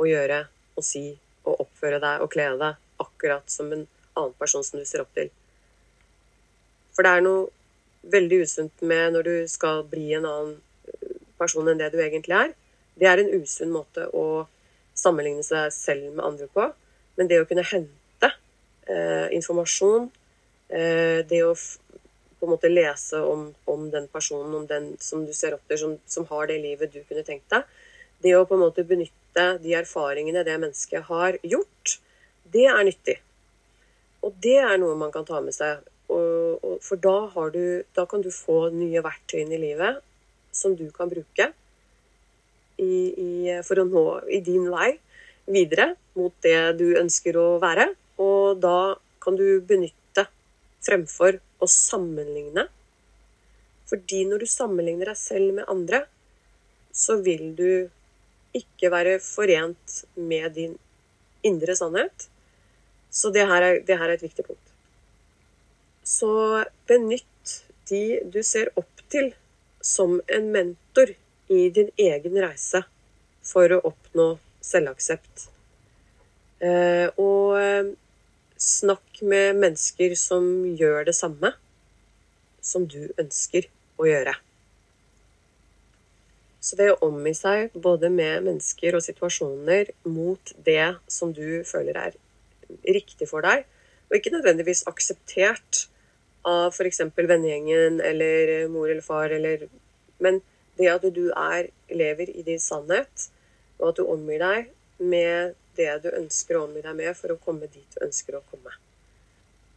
og 0.00 0.08
gjøre 0.08 0.44
og 0.80 0.86
si 0.86 1.04
og 1.44 1.62
oppføre 1.66 2.00
deg 2.02 2.24
og 2.24 2.32
kle 2.32 2.48
deg 2.60 3.04
akkurat 3.04 3.52
som 3.52 3.70
en 3.72 3.86
annen 4.16 4.34
person 4.40 4.64
som 4.66 4.80
du 4.80 4.88
ser 4.88 5.04
opp 5.04 5.12
til. 5.16 5.30
For 6.96 7.06
det 7.06 7.12
er 7.16 7.24
noe 7.24 7.48
veldig 8.12 8.42
usunt 8.44 8.82
med 8.84 9.14
når 9.14 9.28
du 9.28 9.34
skal 9.48 9.84
bli 9.88 10.10
en 10.16 10.26
annen 10.28 10.56
person 11.40 11.68
enn 11.68 11.80
det 11.80 11.92
du 11.94 12.00
egentlig 12.02 12.36
er. 12.36 12.54
Det 13.00 13.08
er 13.08 13.22
en 13.22 13.32
usunn 13.40 13.72
måte 13.72 14.06
å 14.12 14.46
sammenligne 14.98 15.44
seg 15.46 15.70
selv 15.72 16.10
med 16.12 16.24
andre 16.26 16.48
på. 16.52 16.66
Men 17.16 17.30
det 17.30 17.40
å 17.40 17.46
kunne 17.48 17.64
hente 17.66 18.32
eh, 18.88 19.28
informasjon, 19.36 20.10
eh, 20.68 21.20
det 21.28 21.44
å 21.46 21.54
på 22.40 22.48
en 22.48 22.54
måte 22.54 22.70
lese 22.72 23.20
om, 23.20 23.50
om, 23.68 23.88
den 23.92 24.06
personen, 24.08 24.54
om 24.56 24.66
den 24.66 24.94
som 25.00 25.26
du 25.28 25.32
ser 25.36 25.56
opp 25.56 25.64
til, 25.68 25.78
som, 25.80 25.96
som, 26.08 26.24
har 26.30 26.48
det 26.48 26.56
livet 26.62 26.92
du 26.92 27.02
kunne 27.04 27.24
tenkt 27.26 27.52
deg, 27.52 27.66
det 28.24 28.32
å 28.36 28.46
på 28.48 28.56
en 28.56 28.62
måte 28.64 28.84
benytte 28.88 29.19
de 29.34 29.74
erfaringene 29.78 30.44
det 30.46 30.56
mennesket 30.58 31.06
har 31.08 31.38
gjort, 31.46 31.98
det 32.50 32.66
er 32.66 32.84
nyttig. 32.86 33.16
Og 34.26 34.34
det 34.42 34.58
er 34.60 34.76
noe 34.80 34.98
man 34.98 35.12
kan 35.14 35.26
ta 35.28 35.40
med 35.44 35.54
seg. 35.56 35.84
For 36.10 36.98
da, 36.98 37.16
du, 37.54 37.64
da, 37.94 38.04
kan 38.10 38.24
du 38.24 38.30
få 38.34 38.64
nye 38.74 39.02
verktøy 39.04 39.44
inn 39.44 39.54
i 39.54 39.60
livet 39.62 40.00
som 40.50 40.74
du 40.74 40.88
kan 40.90 41.08
bruke 41.10 41.52
i, 42.80 42.90
i, 43.14 43.30
for 43.62 43.78
å 43.78 43.86
nå 43.86 44.04
i 44.26 44.40
din 44.42 44.66
vei 44.72 44.90
videre 45.50 45.92
mot 46.18 46.34
det 46.42 46.58
du 46.80 46.88
ønsker 46.98 47.38
å 47.38 47.46
være. 47.62 47.92
Og 48.20 48.58
da 48.60 48.96
kan 49.22 49.38
du 49.38 49.62
benytte 49.62 50.26
fremfor 50.82 51.38
å 51.60 51.68
sammenligne. 51.70 52.66
Fordi 53.90 54.24
når 54.28 54.42
du 54.42 54.50
sammenligner 54.50 55.12
deg 55.12 55.18
selv 55.18 55.54
med 55.60 55.70
andre, 55.70 56.04
så 56.90 57.20
vil 57.22 57.52
du 57.58 57.70
ikke 58.56 58.90
være 58.92 59.18
forent 59.22 60.02
med 60.16 60.54
din 60.56 60.76
indre 61.46 61.76
sannhet. 61.76 62.28
Så 63.10 63.30
det 63.34 63.46
her 63.46 63.62
er, 63.62 63.80
det 63.86 63.98
her 63.98 64.08
er 64.08 64.18
et 64.18 64.24
viktig 64.24 64.44
punkt. 64.46 64.66
Så 66.04 66.64
benytt 66.88 67.56
de 67.90 68.20
du 68.32 68.42
ser 68.46 68.70
opp 68.78 69.04
til, 69.10 69.32
som 69.80 70.18
en 70.28 70.50
mentor 70.52 71.14
i 71.50 71.62
din 71.74 71.90
egen 71.98 72.36
reise 72.42 72.82
for 73.46 73.72
å 73.72 73.80
oppnå 73.90 74.26
selvaksept. 74.64 75.48
Eh, 76.60 77.08
og 77.16 77.56
eh, 77.58 77.90
snakk 78.60 79.22
med 79.24 79.56
mennesker 79.62 80.14
som 80.18 80.44
gjør 80.76 81.08
det 81.08 81.16
samme 81.16 81.54
som 82.60 82.84
du 82.84 83.08
ønsker 83.18 83.66
å 84.00 84.06
gjøre. 84.08 84.36
Så 86.60 86.76
det 86.76 86.90
å 86.92 86.98
omgi 87.06 87.32
seg 87.36 87.72
både 87.72 88.10
med 88.12 88.44
mennesker 88.44 88.96
og 88.96 89.04
situasjoner 89.04 89.92
mot 90.04 90.52
det 90.66 90.94
som 91.08 91.32
du 91.32 91.62
føler 91.64 91.96
er 91.96 92.18
riktig 92.84 93.28
for 93.30 93.44
deg, 93.44 93.64
og 94.10 94.18
ikke 94.18 94.34
nødvendigvis 94.34 94.84
akseptert 94.90 95.86
av 96.46 96.74
f.eks. 96.74 97.00
vennegjengen 97.16 98.00
eller 98.04 98.68
mor 98.72 98.90
eller 98.90 99.04
far, 99.04 99.32
eller, 99.32 99.66
men 100.20 100.40
det 100.76 100.90
at 100.92 101.06
du 101.14 101.26
er, 101.30 101.70
lever 101.92 102.32
i 102.32 102.44
din 102.44 102.60
sannhet, 102.60 103.30
og 103.80 103.90
at 103.90 104.00
du 104.00 104.04
omgir 104.08 104.44
deg 104.44 104.70
med 105.00 105.56
det 105.80 105.90
du 106.04 106.10
ønsker 106.12 106.58
å 106.58 106.66
omgi 106.66 106.84
deg 106.84 106.96
med 106.96 107.16
for 107.16 107.32
å 107.32 107.40
komme 107.40 107.68
dit 107.72 107.96
du 107.96 108.04
ønsker 108.04 108.36
å 108.36 108.44
komme. 108.50 108.72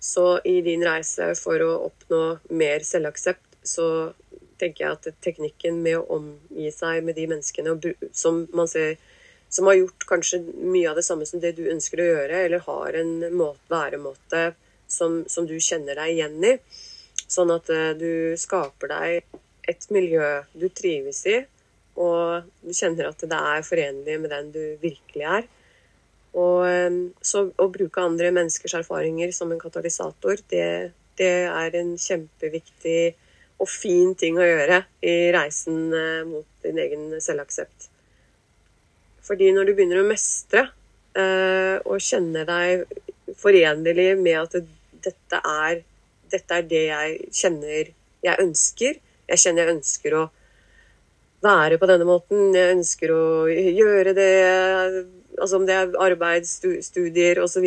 Så 0.04 0.42
i 0.44 0.58
din 0.66 0.84
reise 0.84 1.30
for 1.40 1.64
å 1.64 1.86
oppnå 1.88 2.24
mer 2.52 2.84
selvaksept, 2.84 3.46
så 3.64 4.12
tenker 4.64 4.88
jeg 4.88 4.98
at 4.98 5.24
teknikken 5.24 5.84
med 5.86 6.00
å 6.00 6.20
omgi 6.20 6.72
seg 6.74 7.04
med 7.06 7.20
de 7.20 7.28
menneskene 7.30 7.76
som 8.16 8.46
man 8.56 8.72
ser 8.72 8.98
som 9.54 9.68
har 9.70 9.78
gjort 9.78 10.06
kanskje 10.10 10.40
mye 10.66 10.90
av 10.90 10.98
det 10.98 11.06
samme 11.06 11.28
som 11.30 11.42
det 11.42 11.52
du 11.60 11.68
ønsker 11.70 12.02
å 12.02 12.08
gjøre, 12.08 12.38
eller 12.48 12.64
har 12.66 12.96
en 12.98 13.12
måte, 13.38 13.62
væremåte 13.70 14.42
som, 14.90 15.20
som 15.30 15.46
du 15.46 15.60
kjenner 15.62 16.00
deg 16.00 16.16
igjen 16.16 16.40
i. 16.50 16.54
Sånn 17.30 17.54
at 17.54 17.70
eh, 17.70 17.92
du 17.94 18.34
skaper 18.42 18.90
deg 18.90 19.38
et 19.70 19.86
miljø 19.94 20.26
du 20.58 20.66
trives 20.74 21.22
i, 21.30 21.38
og 22.02 22.50
du 22.66 22.74
kjenner 22.74 23.12
at 23.12 23.22
det 23.30 23.44
er 23.54 23.68
forenlig 23.68 24.18
med 24.24 24.34
den 24.34 24.50
du 24.56 24.64
virkelig 24.82 25.28
er. 25.38 25.46
Og 26.34 27.14
så 27.22 27.44
å 27.62 27.70
bruke 27.70 28.02
andre 28.02 28.32
menneskers 28.34 28.80
erfaringer 28.82 29.30
som 29.38 29.54
en 29.54 29.62
katalysator, 29.62 30.42
det, 30.50 30.66
det, 31.22 31.34
er 31.46 31.78
en 31.78 31.94
kjempeviktig 31.94 33.14
og 33.64 33.72
fin 33.72 34.12
ting 34.20 34.38
å 34.40 34.46
gjøre 34.46 34.84
i 35.06 35.16
reisen 35.34 35.88
eh, 35.96 36.22
mot 36.28 36.48
din 36.66 36.80
egen 36.84 37.10
selvaksept. 37.24 37.90
Fordi 39.24 39.54
når 39.56 39.70
du 39.70 39.76
begynner 39.78 40.02
å 40.02 40.08
mestre 40.08 40.66
eh, 41.16 41.80
og 41.88 42.04
kjenne 42.04 42.44
deg 42.48 42.86
forenlig 43.40 44.14
med 44.20 44.40
at 44.42 44.58
dette 45.04 45.40
er, 45.40 45.84
dette 46.32 46.60
er 46.60 46.68
det 46.68 46.86
jeg 46.90 47.20
kjenner 47.32 47.92
jeg 48.24 48.40
ønsker, 48.40 49.00
jeg 49.28 49.42
kjenner 49.42 49.68
jeg 49.68 49.78
ønsker 49.78 50.16
å 50.16 50.24
være 51.44 51.80
på 51.80 51.90
denne 51.90 52.08
måten, 52.08 52.54
jeg 52.56 52.78
ønsker 52.78 53.16
å 53.16 53.26
gjøre 53.52 54.16
det 54.18 54.32
Altså 55.34 55.58
om 55.58 55.64
det 55.66 55.74
er 55.74 55.96
arbeid, 55.98 56.46
studier 56.46 57.40
osv. 57.42 57.64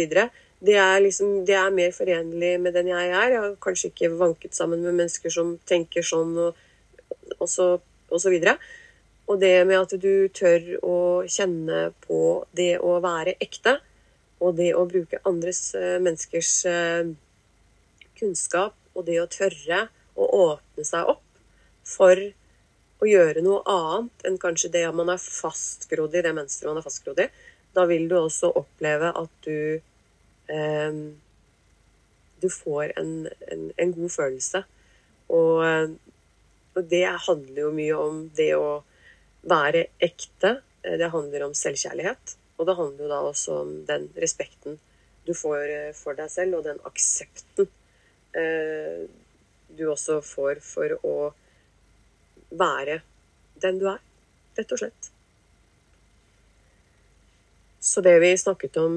Det 0.64 0.76
er, 0.80 1.00
liksom, 1.04 1.44
det 1.44 1.56
er 1.58 1.74
mer 1.74 1.92
forenlig 1.92 2.54
med 2.60 2.72
den 2.74 2.88
jeg 2.88 3.10
er. 3.10 3.32
Jeg 3.34 3.42
har 3.42 3.56
kanskje 3.60 3.90
ikke 3.90 4.14
vanket 4.16 4.56
sammen 4.56 4.80
med 4.84 4.96
mennesker 4.96 5.32
som 5.32 5.56
tenker 5.68 6.06
sånn 6.06 6.32
og, 6.46 6.56
og, 7.36 7.48
så, 7.50 7.68
og 8.08 8.22
så 8.22 8.32
videre. 8.32 8.56
Og 9.26 9.40
det 9.42 9.52
med 9.66 9.82
at 9.82 9.92
du 10.00 10.28
tør 10.32 10.64
å 10.86 10.96
kjenne 11.28 11.90
på 12.06 12.20
det 12.56 12.76
å 12.78 12.96
være 13.04 13.36
ekte, 13.42 13.76
og 14.40 14.56
det 14.56 14.70
å 14.76 14.86
bruke 14.88 15.20
andres 15.28 15.74
eh, 15.74 15.96
menneskers 16.02 16.52
eh, 16.70 17.12
kunnskap, 18.16 18.76
og 18.96 19.06
det 19.08 19.18
å 19.20 19.28
tørre 19.28 19.86
å 20.16 20.26
åpne 20.40 20.84
seg 20.88 21.10
opp 21.12 21.24
for 21.86 22.20
å 22.96 23.08
gjøre 23.08 23.42
noe 23.44 23.60
annet 23.68 24.24
enn 24.28 24.38
kanskje 24.40 24.72
det 24.72 24.86
man 24.96 25.10
er 25.12 25.20
fastgrodd 25.20 26.14
i, 26.16 26.22
det 26.24 26.32
mønsteret 26.36 26.70
man 26.70 26.80
er 26.80 26.86
fastgrodd 26.86 27.20
i, 27.26 27.28
da 27.76 27.84
vil 27.88 28.06
du 28.08 28.16
også 28.18 28.54
oppleve 28.56 29.12
at 29.12 29.32
du 29.44 29.82
eh, 30.52 30.98
Du 32.42 32.48
får 32.52 32.92
en, 33.00 33.28
en, 33.52 33.70
en, 33.76 33.92
god 33.92 34.10
følelse. 34.12 34.64
Og, 35.32 35.62
og, 36.74 36.82
det 36.90 37.06
handler 37.26 37.62
jo 37.62 37.70
mye 37.74 37.96
om 37.96 38.18
det 38.36 38.52
å 38.54 38.82
være 39.48 39.86
ekte. 40.04 40.58
Det 40.84 41.08
handler 41.14 41.46
om 41.46 41.54
selvkjærlighet. 41.56 42.36
Og 42.56 42.68
det 42.68 42.76
handler 42.76 43.04
jo 43.04 43.10
da 43.10 43.22
også 43.30 43.56
om 43.62 43.72
den 43.88 44.10
respekten 44.20 44.78
du 45.26 45.34
får 45.34 45.64
eh, 45.72 45.92
for 45.96 46.16
deg 46.18 46.30
selv, 46.30 46.58
og 46.58 46.66
den 46.68 46.78
aksepten 46.86 47.68
eh, 48.38 49.04
du 49.76 49.84
også 49.90 50.20
får 50.24 50.62
for 50.64 50.96
å 51.02 51.16
være 52.56 53.00
den 53.62 53.80
du 53.80 53.88
er, 53.90 54.00
rett 54.56 54.72
og 54.72 54.80
slett. 54.80 55.10
Så 57.80 58.02
det 58.04 58.16
vi 58.22 58.32
snakket 58.38 58.78
om 58.82 58.96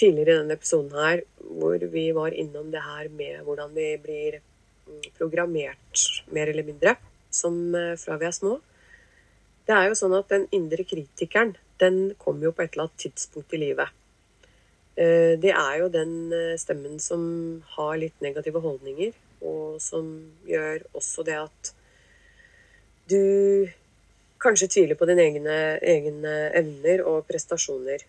tidligere 0.00 0.34
i 0.34 0.40
denne 0.40 0.56
episoden 0.56 0.96
her, 0.96 1.22
hvor 1.60 1.86
vi 1.92 2.06
var 2.16 2.34
innom 2.36 2.70
det 2.72 2.82
her 2.84 3.08
med 3.12 3.44
hvordan 3.46 3.72
vi 3.76 3.88
blir 4.02 4.40
mm, 4.40 5.06
programmert 5.18 6.04
mer 6.34 6.52
eller 6.52 6.66
mindre 6.66 6.96
som 7.30 7.74
eh, 7.74 7.96
fra 8.00 8.18
vi 8.20 8.26
er 8.28 8.34
små 8.34 8.58
Det 9.66 9.76
er 9.76 9.88
jo 9.88 9.98
sånn 9.98 10.16
at 10.18 10.30
den 10.32 10.46
indre 10.56 10.84
kritikeren, 10.88 11.54
den 11.78 12.14
kommer 12.18 12.48
jo 12.48 12.54
på 12.56 12.64
et 12.64 12.74
eller 12.74 12.88
annet 12.88 13.02
tidspunkt 13.04 13.52
i 13.54 13.60
livet. 13.60 13.92
Eh, 14.96 15.36
det 15.38 15.52
er 15.54 15.74
jo 15.82 15.90
den 15.92 16.14
eh, 16.34 16.56
stemmen 16.58 16.98
som 16.98 17.22
har 17.76 17.98
litt 18.00 18.16
negative 18.24 18.62
holdninger, 18.64 19.12
og 19.46 19.78
som 19.80 20.08
gjør 20.48 20.82
også 20.90 21.24
det 21.28 21.36
at 21.38 21.70
du 23.10 23.70
kanskje 24.40 24.70
tviler 24.74 24.98
på 24.98 25.06
dine 25.08 25.24
egne, 25.28 25.56
egne, 25.84 26.34
evner 26.56 27.04
og 27.06 27.24
prestasjoner. 27.28 28.04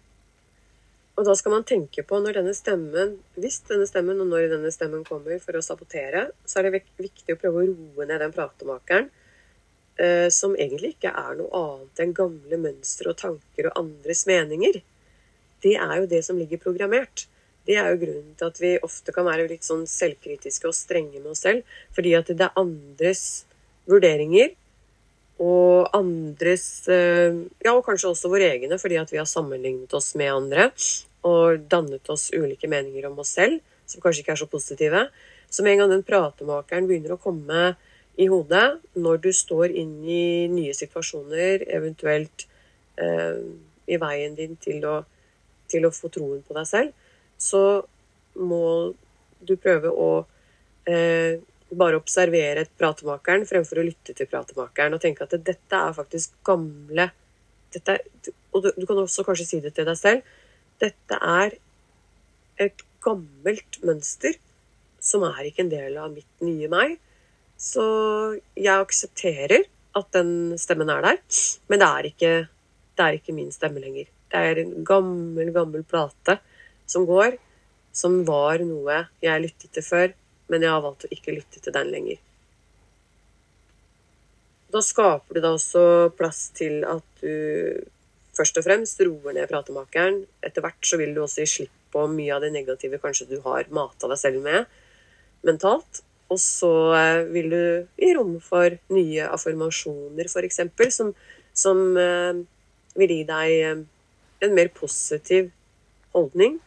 Og 1.21 1.27
da 1.27 1.35
skal 1.37 1.53
man 1.53 1.65
tenke 1.69 2.01
på 2.01 2.17
når 2.17 2.39
denne 2.39 2.51
stemmen, 2.57 3.11
hvis 3.37 3.59
denne 3.67 3.85
stemmen 3.85 4.23
og 4.23 4.29
når 4.31 4.47
denne 4.55 4.71
stemmen 4.73 5.03
kommer 5.05 5.37
for 5.43 5.53
å 5.53 5.59
sabotere, 5.61 6.31
så 6.49 6.57
er 6.57 6.65
det 6.65 6.79
viktig 6.97 7.35
å 7.35 7.37
prøve 7.37 7.59
å 7.61 7.67
roe 7.67 8.07
ned 8.09 8.23
den 8.23 8.33
pratemakeren, 8.33 9.11
eh, 10.01 10.29
som 10.33 10.55
egentlig 10.55 10.95
ikke 10.95 11.11
er 11.13 11.35
noe 11.37 11.51
annet 11.59 12.01
enn 12.01 12.15
gamle 12.17 12.59
mønstre 12.63 13.11
og 13.13 13.19
tanker 13.21 13.69
og 13.69 13.77
andres 13.83 14.25
meninger. 14.25 14.79
Det 15.61 15.75
er 15.77 15.93
jo 15.99 16.09
det 16.09 16.23
som 16.25 16.41
ligger 16.41 16.63
programmert. 16.63 17.27
Det 17.69 17.77
er 17.77 17.91
jo 17.91 18.01
grunnen 18.01 18.33
til 18.33 18.49
at 18.49 18.63
vi 18.63 18.73
ofte 18.81 19.13
kan 19.13 19.29
være 19.29 19.45
litt 19.51 19.67
sånn 19.67 19.85
selvkritiske 19.85 20.71
og 20.71 20.73
strenge 20.73 21.21
med 21.21 21.35
oss 21.35 21.45
selv, 21.45 21.69
fordi 21.93 22.15
at 22.17 22.33
det 22.33 22.47
er 22.47 22.57
andres 22.57 23.45
vurderinger 23.85 24.55
og 25.41 25.93
andres 25.97 26.65
eh, 26.89 27.45
Ja, 27.61 27.75
og 27.75 27.85
kanskje 27.85 28.09
også 28.09 28.33
våre 28.33 28.49
egne, 28.55 28.81
fordi 28.81 28.97
at 28.97 29.13
vi 29.13 29.21
har 29.21 29.29
sammenlignet 29.29 29.93
oss 29.93 30.15
med 30.17 30.33
andre. 30.33 30.71
Og 31.27 31.67
dannet 31.69 32.09
oss 32.09 32.29
ulike 32.33 32.69
meninger 32.71 33.05
om 33.09 33.19
oss 33.21 33.35
selv, 33.37 33.59
som 33.85 34.01
kanskje 34.01 34.23
ikke 34.23 34.35
er 34.35 34.41
så 34.41 34.49
positive. 34.49 35.05
Så 35.51 35.63
med 35.63 35.75
en 35.75 35.83
gang 35.83 35.93
den 35.95 36.05
pratemakeren 36.07 36.87
begynner 36.89 37.15
å 37.15 37.21
komme 37.21 37.73
i 38.19 38.27
hodet 38.31 38.81
når 38.99 39.21
du 39.23 39.29
står 39.35 39.73
inn 39.75 39.93
i 40.03 40.47
nye 40.51 40.73
situasjoner, 40.75 41.65
eventuelt 41.71 42.45
eh, 42.99 43.39
i 43.91 43.99
veien 44.01 44.35
din 44.37 44.57
til 44.61 44.83
å, 44.87 44.97
til 45.71 45.87
å, 45.87 45.93
få 45.95 46.11
troen 46.13 46.41
på 46.45 46.55
deg 46.57 46.67
selv, 46.67 47.07
så 47.41 47.63
må 48.39 48.65
du 49.41 49.55
prøve 49.59 49.91
å 49.91 50.11
eh, 50.87 51.39
bare 51.71 51.99
observere 51.99 52.67
pratemakeren 52.79 53.47
fremfor 53.47 53.79
å 53.79 53.87
lytte 53.87 54.15
til 54.15 54.29
pratemakeren 54.29 54.95
og 54.95 55.03
tenke 55.03 55.25
at 55.25 55.35
dette 55.39 55.81
er 55.87 55.95
faktisk 55.95 56.35
gamle 56.45 57.09
dette, 57.71 58.01
Og 58.51 58.63
du, 58.63 58.71
du 58.75 58.85
kan 58.85 58.99
også 58.99 59.23
kanskje 59.23 59.47
si 59.47 59.59
det 59.63 59.71
til 59.75 59.87
deg 59.87 59.95
selv. 59.95 60.25
Dette 60.81 61.17
er 61.21 61.57
et 62.61 62.85
gammelt 63.03 63.77
mønster 63.85 64.38
som 65.01 65.25
er 65.25 65.47
ikke 65.47 65.65
en 65.65 65.73
del 65.73 65.97
av 65.97 66.11
mitt 66.13 66.45
nye 66.45 66.69
meg. 66.71 66.97
Så 67.61 67.83
jeg 68.57 68.73
aksepterer 68.73 69.67
at 69.97 70.09
den 70.15 70.57
stemmen 70.61 70.89
er 70.89 71.03
der, 71.05 71.19
men 71.69 71.81
det 71.81 71.88
er 71.88 72.09
ikke, 72.09 72.33
det 72.97 73.05
er 73.05 73.17
ikke 73.17 73.35
min 73.38 73.51
stemme 73.53 73.81
lenger. 73.83 74.09
Det 74.31 74.41
er 74.50 74.61
en 74.61 74.73
gammel, 74.88 75.51
gammel 75.53 75.83
plate 75.83 76.38
som 76.89 77.05
går, 77.09 77.35
som 77.93 78.21
var 78.27 78.63
noe 78.63 79.03
jeg 79.23 79.45
lyttet 79.45 79.73
til 79.75 79.85
før, 79.85 80.13
men 80.51 80.63
jeg 80.63 80.71
har 80.71 80.83
valgt 80.83 81.07
å 81.07 81.13
ikke 81.13 81.35
lytte 81.35 81.61
til 81.63 81.75
den 81.75 81.91
lenger. 81.91 82.21
Da 84.71 84.79
skaper 84.85 85.35
du 85.35 85.43
da 85.43 85.51
også 85.57 85.83
plass 86.15 86.45
til 86.55 86.85
at 86.88 87.03
du 87.19 87.83
først 88.38 88.59
og 88.59 88.65
fremst 88.65 89.01
roer 89.03 89.35
ned 89.35 89.50
pratemakeren. 89.51 90.23
Etter 90.45 90.63
hvert 90.63 90.88
så 90.88 91.00
vil 91.01 91.13
du 91.15 91.23
også 91.23 91.43
gi 91.43 91.51
slipp 91.55 91.77
på 91.91 92.05
mye 92.07 92.31
av 92.35 92.45
det 92.45 92.53
negative 92.53 93.01
kanskje 93.03 93.27
du 93.33 93.38
har 93.43 93.67
mata 93.75 94.07
deg 94.07 94.19
selv 94.19 94.43
med 94.45 94.69
mentalt. 95.47 96.03
Og 96.31 96.39
så 96.39 96.71
eh, 96.95 97.25
vil 97.33 97.51
du 97.51 97.63
gi 98.00 98.13
rom 98.15 98.38
for 98.43 98.77
nye 98.95 99.27
affirmasjoner, 99.27 100.29
f.eks., 100.31 100.61
som, 100.95 101.11
som 101.51 101.81
uh, 102.00 102.39
vil 102.95 103.11
gi 103.17 103.25
deg 103.27 103.55
uh, 103.67 103.81
en 104.47 104.55
mer 104.55 104.71
positiv 104.75 105.51
holdning. 106.15 106.59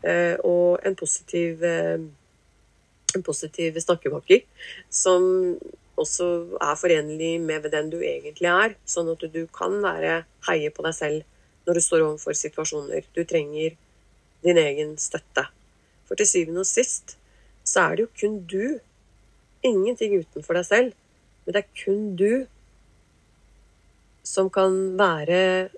Og 0.00 0.80
en 0.88 0.94
positiv, 0.96 1.60
en 1.60 3.24
positiv 3.26 3.74
snakkemaker 3.84 4.46
som 4.88 5.26
også 6.00 6.26
er 6.60 6.78
forenlig 6.80 7.34
med 7.42 7.68
den 7.72 7.90
du 7.92 7.98
egentlig 8.00 8.50
er. 8.50 8.76
Sånn 8.88 9.10
at 9.12 9.24
du 9.34 9.42
kan 9.54 9.78
være 9.84 10.24
heie 10.48 10.72
på 10.74 10.84
deg 10.86 10.96
selv 10.96 11.66
når 11.66 11.76
du 11.76 11.84
står 11.84 12.04
overfor 12.06 12.36
situasjoner. 12.36 13.06
Du 13.14 13.22
trenger 13.28 13.76
din 14.44 14.60
egen 14.60 14.96
støtte. 15.00 15.46
For 16.08 16.18
til 16.18 16.28
syvende 16.28 16.64
og 16.64 16.70
sist 16.70 17.16
så 17.66 17.86
er 17.86 17.98
det 17.98 18.06
jo 18.06 18.14
kun 18.22 18.40
du. 18.50 18.80
Ingenting 19.66 20.16
utenfor 20.22 20.56
deg 20.58 20.66
selv. 20.66 20.96
Men 21.44 21.56
det 21.56 21.62
er 21.62 21.84
kun 21.84 22.02
du 22.18 22.32
som 24.26 24.50
kan 24.52 24.74
være 24.98 25.70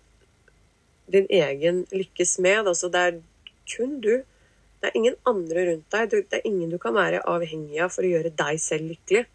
din 1.13 1.29
egen 1.31 1.85
lykkes 1.93 2.39
med. 2.39 2.69
Altså 2.69 2.91
det 2.93 3.03
er 3.09 3.21
kun 3.75 3.99
du. 4.01 4.23
Det 4.83 4.91
er 4.91 4.99
ingen 4.99 5.19
andre 5.29 5.67
rundt 5.71 5.95
deg. 5.95 6.11
Det 6.31 6.41
er 6.41 6.49
ingen 6.49 6.71
du 6.73 6.79
kan 6.83 6.95
være 6.97 7.23
avhengig 7.29 7.81
av 7.83 7.93
for 7.95 8.07
å 8.07 8.13
gjøre 8.15 8.35
deg 8.39 8.61
selv 8.63 8.91
lykkelig. 8.95 9.27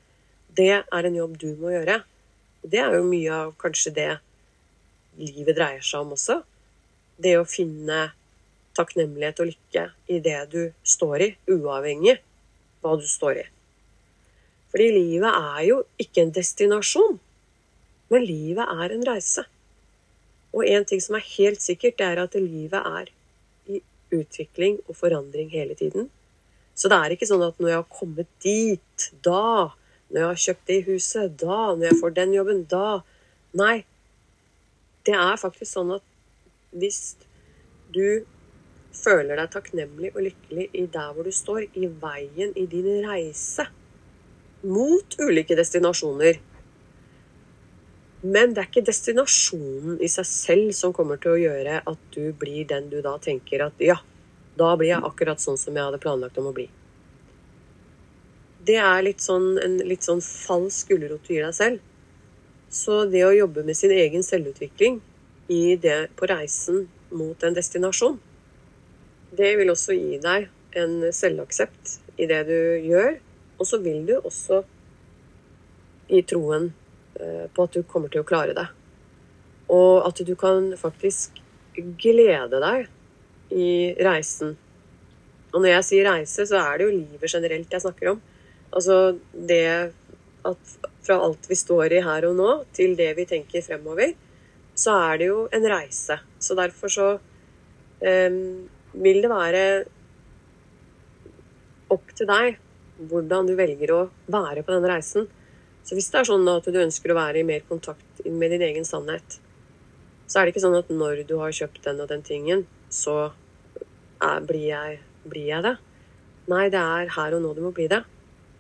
Det 0.58 0.74
er 0.82 1.08
en 1.10 1.18
jobb 1.18 1.36
du 1.42 1.50
må 1.60 1.74
gjøre. 1.74 2.02
Det 2.66 2.80
er 2.82 2.96
jo 2.98 3.08
mye 3.08 3.34
av 3.34 3.52
kanskje 3.62 3.94
det 3.96 4.12
livet 5.18 5.58
dreier 5.58 5.84
seg 5.86 6.06
om 6.06 6.16
også. 6.16 6.40
Det 7.18 7.36
å 7.38 7.46
finne 7.50 8.08
takknemlighet 8.78 9.42
og 9.42 9.52
lykke 9.52 9.86
i 10.14 10.20
det 10.24 10.40
du 10.54 10.62
står 10.86 11.24
i, 11.26 11.30
uavhengig 11.50 12.18
hva 12.84 12.96
du 13.00 13.06
står 13.10 13.42
i. 13.42 13.46
Fordi 14.74 14.88
livet 14.94 15.32
er 15.32 15.62
jo 15.66 15.78
ikke 16.02 16.26
en 16.26 16.34
destinasjon, 16.36 17.18
men 18.12 18.26
livet 18.28 18.76
er 18.84 18.94
en 18.94 19.06
reise. 19.08 19.46
Og 20.54 20.68
en 20.68 20.86
ting 20.88 21.02
som 21.04 21.18
er 21.18 21.26
helt 21.38 21.64
sikkert, 21.64 21.98
det 22.00 22.08
er 22.08 22.22
at 22.24 22.38
livet 22.40 22.78
er 22.78 23.10
i 23.72 23.82
utvikling 24.16 24.80
og 24.88 24.96
forandring 25.00 25.50
hele 25.54 25.76
tiden. 25.78 26.10
Så 26.78 26.92
det 26.92 27.00
er 27.00 27.16
ikke 27.16 27.28
sånn 27.30 27.46
at 27.46 27.58
når 27.60 27.72
jeg 27.72 27.82
har 27.82 28.00
kommet 28.00 28.30
dit, 28.44 29.08
da 29.26 29.74
Når 30.10 30.20
jeg 30.22 30.28
har 30.28 30.42
kjøpt 30.46 30.68
det 30.68 30.76
i 30.78 30.86
huset, 30.88 31.38
da 31.42 31.60
Når 31.76 31.86
jeg 31.90 32.00
får 32.02 32.16
den 32.16 32.34
jobben, 32.34 32.64
da 32.70 33.02
Nei. 33.58 33.86
Det 35.08 35.16
er 35.16 35.40
faktisk 35.40 35.72
sånn 35.72 35.94
at 35.96 36.04
hvis 36.76 37.16
du 37.96 38.26
føler 38.98 39.40
deg 39.40 39.52
takknemlig 39.54 40.12
og 40.14 40.26
lykkelig 40.26 40.68
i 40.76 40.84
der 40.92 41.14
hvor 41.16 41.28
du 41.28 41.32
står, 41.34 41.68
i 41.80 41.88
veien 42.02 42.52
i 42.60 42.66
din 42.70 42.90
reise 43.06 43.68
mot 44.68 45.18
ulike 45.22 45.56
destinasjoner. 45.56 46.42
Men 48.26 48.54
det 48.54 48.64
er 48.64 48.70
ikke 48.70 48.88
destinasjonen 48.88 50.02
i 50.04 50.10
seg 50.12 50.28
selv 50.28 50.74
som 50.76 50.96
kommer 50.96 51.22
til 51.22 51.36
å 51.36 51.42
gjøre 51.42 51.82
at 51.88 52.08
du 52.16 52.34
blir 52.36 52.68
den 52.68 52.90
du 52.92 53.00
da 53.06 53.16
tenker 53.22 53.64
at 53.68 53.84
ja, 53.84 54.00
da 54.58 54.74
blir 54.76 54.96
jeg 54.96 55.06
akkurat 55.06 55.42
sånn 55.42 55.60
som 55.62 55.78
jeg 55.78 55.86
hadde 55.86 56.02
planlagt 56.04 56.42
om 56.42 56.50
å 56.50 56.56
bli. 56.58 56.68
Det 58.68 58.76
er 58.82 59.04
litt 59.06 59.24
sånn, 59.24 59.56
en 59.64 59.78
litt 59.88 60.04
sånn 60.04 60.22
falsk 60.24 60.92
gulrot 60.92 61.24
du 61.28 61.34
gir 61.36 61.46
deg 61.46 61.56
selv. 61.56 61.84
Så 62.70 63.06
det 63.08 63.24
å 63.24 63.36
jobbe 63.36 63.64
med 63.64 63.78
sin 63.80 63.94
egen 63.96 64.26
selvutvikling 64.26 65.00
i 65.54 65.78
det 65.80 66.10
på 66.20 66.28
reisen 66.28 66.88
mot 67.16 67.44
en 67.48 67.56
destinasjon, 67.56 68.18
det 69.38 69.54
vil 69.60 69.72
også 69.72 69.96
gi 69.96 70.20
deg 70.24 70.50
en 70.78 71.00
selvaksept 71.16 71.98
i 72.20 72.28
det 72.28 72.42
du 72.50 72.60
gjør. 72.90 73.18
Og 73.58 73.70
så 73.70 73.80
vil 73.82 74.04
du 74.08 74.18
også 74.18 74.62
gi 76.12 76.22
troen 76.28 76.70
eh, 77.20 77.48
på 77.54 77.66
at 77.68 77.76
du 77.76 77.88
kommer 77.88 78.12
til 78.12 78.24
å 78.24 78.28
klare 78.28 78.56
det. 78.58 78.68
Og 79.74 80.06
at 80.08 80.22
du 80.28 80.34
kan 80.40 80.72
faktisk 80.80 81.40
glede 82.00 82.60
deg 82.64 82.88
i 83.52 83.96
reisen. 84.04 84.56
Og 85.54 85.62
når 85.62 85.78
jeg 85.78 85.88
sier 85.90 86.10
reise, 86.12 86.48
så 86.48 86.60
er 86.60 86.78
det 86.78 86.88
jo 86.88 86.96
livet 86.96 87.32
generelt 87.32 87.74
jeg 87.74 87.84
snakker 87.84 88.14
om. 88.14 88.22
Altså 88.76 89.18
det 89.34 89.94
at 90.48 90.78
fra 91.08 91.18
alt 91.24 91.50
vi 91.50 91.56
står 91.56 91.98
i 91.98 92.04
her 92.04 92.28
og 92.28 92.36
nå, 92.38 92.50
til 92.76 92.96
det 93.00 93.14
vi 93.18 93.28
tenker 93.30 93.64
fremover, 93.66 94.14
så 94.78 94.96
er 95.10 95.22
det 95.22 95.30
jo 95.30 95.40
en 95.54 95.68
reise. 95.72 96.20
Så 96.40 96.56
derfor 96.58 96.92
så 96.94 97.08
um, 97.18 98.68
vil 98.98 99.22
det 99.24 99.32
være 99.32 99.64
opp 101.94 102.12
til 102.16 102.28
deg 102.30 102.58
hvordan 103.08 103.48
du 103.48 103.54
velger 103.58 103.94
å 103.94 104.04
være 104.28 104.64
på 104.66 104.74
denne 104.74 104.92
reisen. 104.92 105.28
Så 105.86 105.96
hvis 105.96 106.10
det 106.12 106.22
er 106.22 106.30
sånn 106.30 106.48
at 106.52 106.68
du 106.68 106.80
ønsker 106.82 107.14
å 107.14 107.20
være 107.20 107.42
i 107.42 107.48
mer 107.48 107.64
kontakt 107.70 108.24
med 108.26 108.52
din 108.52 108.66
egen 108.68 108.88
sannhet, 108.88 109.40
så 110.28 110.40
er 110.40 110.46
det 110.46 110.56
ikke 110.56 110.66
sånn 110.66 110.80
at 110.82 110.90
når 110.92 111.24
du 111.30 111.38
har 111.40 111.56
kjøpt 111.56 111.86
den 111.86 112.02
og 112.04 112.10
den 112.12 112.26
tingen, 112.28 112.66
så 112.92 113.30
er, 114.20 114.42
blir, 114.44 114.66
jeg, 114.68 114.98
blir 115.24 115.48
jeg 115.54 115.64
det. 115.64 115.78
Nei, 116.52 116.66
det 116.74 116.82
er 116.82 117.14
her 117.16 117.38
og 117.38 117.44
nå 117.46 117.54
du 117.56 117.64
må 117.64 117.72
bli 117.76 117.88
det. 117.92 118.02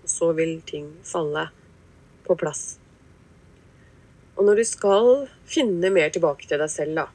Så 0.07 0.31
vil 0.37 0.59
ting 0.67 0.89
falle 1.05 1.49
på 2.27 2.35
plass. 2.39 2.77
Og 4.37 4.45
når 4.45 4.61
du 4.61 4.65
skal 4.69 5.07
finne 5.49 5.91
mer 5.93 6.11
tilbake 6.13 6.47
til 6.47 6.61
deg 6.61 6.69
selv, 6.71 6.99
da, 6.99 7.07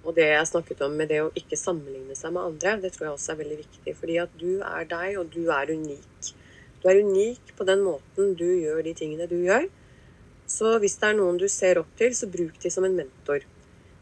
og 0.00 0.16
det 0.16 0.26
jeg 0.30 0.48
snakket 0.48 0.80
om 0.86 0.94
med 0.96 1.10
det 1.12 1.20
å 1.22 1.32
ikke 1.36 1.58
sammenligne 1.58 2.16
seg 2.16 2.32
med 2.34 2.46
andre, 2.46 2.78
det 2.80 2.94
tror 2.94 3.06
jeg 3.06 3.16
også 3.16 3.34
er 3.34 3.40
veldig 3.42 3.58
viktig. 3.60 3.94
Fordi 3.98 4.16
at 4.22 4.32
du 4.40 4.50
er 4.64 4.88
deg, 4.88 5.18
og 5.20 5.28
du 5.34 5.42
er 5.52 5.72
unik. 5.76 6.30
Du 6.80 6.88
er 6.88 7.02
unik 7.04 7.52
på 7.58 7.66
den 7.68 7.84
måten 7.84 8.32
du 8.40 8.46
gjør 8.48 8.80
de 8.86 8.94
tingene 8.96 9.28
du 9.30 9.36
gjør. 9.44 9.68
Så 10.50 10.72
hvis 10.82 10.96
det 10.98 11.10
er 11.10 11.18
noen 11.18 11.38
du 11.38 11.46
ser 11.52 11.78
opp 11.82 11.90
til, 12.00 12.16
så 12.16 12.30
bruk 12.32 12.56
de 12.62 12.72
som 12.72 12.86
en 12.88 12.96
mentor. 12.96 13.44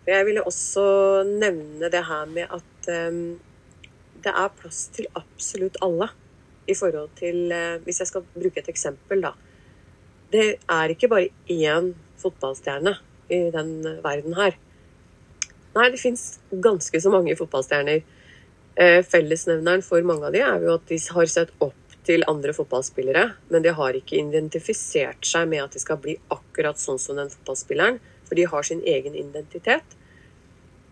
For 0.05 0.15
jeg 0.15 0.29
ville 0.31 0.47
også 0.47 0.87
nevne 1.29 1.91
det 1.93 2.05
her 2.09 2.31
med 2.31 2.55
at 2.55 2.91
um, 3.11 3.19
det 4.25 4.33
er 4.33 4.55
plass 4.61 4.87
til 4.95 5.11
absolutt 5.19 5.77
alle. 5.85 6.09
I 6.69 6.77
forhold 6.77 7.11
til 7.17 7.49
uh, 7.53 7.81
Hvis 7.85 8.01
jeg 8.03 8.11
skal 8.11 8.27
bruke 8.35 8.61
et 8.61 8.69
eksempel, 8.69 9.23
da. 9.25 9.33
Det 10.33 10.59
er 10.69 10.93
ikke 10.93 11.09
bare 11.09 11.31
én 11.49 11.95
fotballstjerne 12.21 12.99
i 13.33 13.39
den 13.55 13.71
verden 14.05 14.35
her. 14.37 14.57
Nei, 15.77 15.91
det 15.93 16.01
fins 16.01 16.39
ganske 16.51 17.01
så 17.01 17.13
mange 17.13 17.37
fotballstjerner. 17.39 18.03
Eh, 18.79 19.01
fellesnevneren 19.03 19.83
for 19.83 20.05
mange 20.07 20.29
av 20.29 20.35
de 20.35 20.43
er 20.45 20.63
jo 20.63 20.77
at 20.77 20.85
de 20.91 20.99
har 21.15 21.31
sett 21.31 21.51
opp 21.65 21.97
til 22.07 22.25
andre 22.31 22.55
fotballspillere, 22.57 23.25
men 23.53 23.65
de 23.65 23.73
har 23.75 23.97
ikke 23.99 24.21
identifisert 24.21 25.27
seg 25.27 25.49
med 25.51 25.65
at 25.65 25.75
de 25.75 25.83
skal 25.83 25.99
bli 26.03 26.15
akkurat 26.33 26.79
sånn 26.81 27.01
som 27.03 27.19
den 27.19 27.33
fotballspilleren, 27.33 27.99
for 28.29 28.39
de 28.39 28.47
har 28.49 28.69
sin 28.69 28.85
egen 28.87 29.17
identitet. 29.19 29.97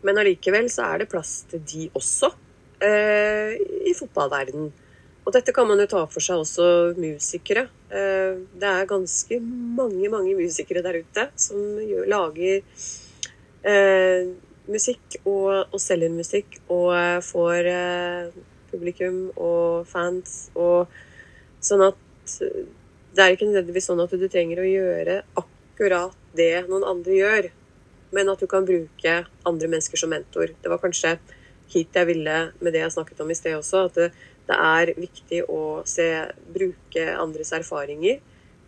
Men 0.04 0.20
allikevel 0.20 0.68
så 0.72 0.90
er 0.90 1.02
det 1.02 1.10
plass 1.12 1.38
til 1.50 1.62
de 1.70 1.86
også 1.96 2.32
eh, 2.84 3.56
i 3.86 3.94
fotballverden. 3.96 4.68
Og 5.26 5.34
dette 5.34 5.50
kan 5.50 5.66
man 5.66 5.80
jo 5.82 5.88
ta 5.90 6.04
for 6.06 6.22
seg 6.22 6.38
også 6.38 6.66
musikere. 7.02 7.66
Eh, 7.90 8.38
det 8.54 8.68
er 8.70 8.90
ganske 8.90 9.38
mange, 9.42 10.06
mange 10.12 10.36
musikere 10.38 10.84
der 10.86 11.00
ute 11.02 11.24
som 11.34 11.80
lager 12.06 12.60
eh, 13.66 14.28
musikk 14.70 15.18
og, 15.24 15.72
og 15.74 15.82
selger 15.82 16.14
musikk 16.14 16.60
og 16.68 16.92
eh, 16.94 17.18
får 17.26 17.70
publikum 18.70 19.18
og 19.34 19.86
fans 19.90 20.46
og 20.54 20.94
sånn 21.64 21.82
at 21.88 21.98
det 23.16 23.24
er 23.24 23.34
ikke 23.34 23.48
nødvendigvis 23.48 23.88
sånn 23.90 24.02
at 24.02 24.14
du 24.14 24.26
trenger 24.30 24.62
å 24.62 24.68
gjøre 24.68 25.20
akkurat 25.42 26.14
det 26.36 26.66
noen 26.68 26.84
andre 26.86 27.14
gjør, 27.16 27.48
men 28.14 28.30
at 28.30 28.42
du 28.42 28.46
kan 28.50 28.66
bruke 28.68 29.14
andre 29.48 29.70
mennesker 29.72 29.98
som 29.98 30.12
mentor. 30.12 30.52
Det 30.62 30.70
var 30.70 30.82
kanskje 30.82 31.16
hit 31.72 31.96
jeg 31.96 32.08
ville 32.10 32.36
med 32.60 32.74
det 32.74 32.82
jeg 32.82 32.94
snakket 32.94 33.22
om 33.24 33.30
i 33.32 33.38
sted 33.38 33.56
også, 33.56 33.86
at 33.88 33.96
det, 33.98 34.10
det 34.46 34.56
er 34.56 34.92
viktig 34.94 35.42
å 35.50 35.62
se, 35.88 36.06
bruke 36.54 37.06
andres 37.18 37.50
erfaringer 37.56 38.20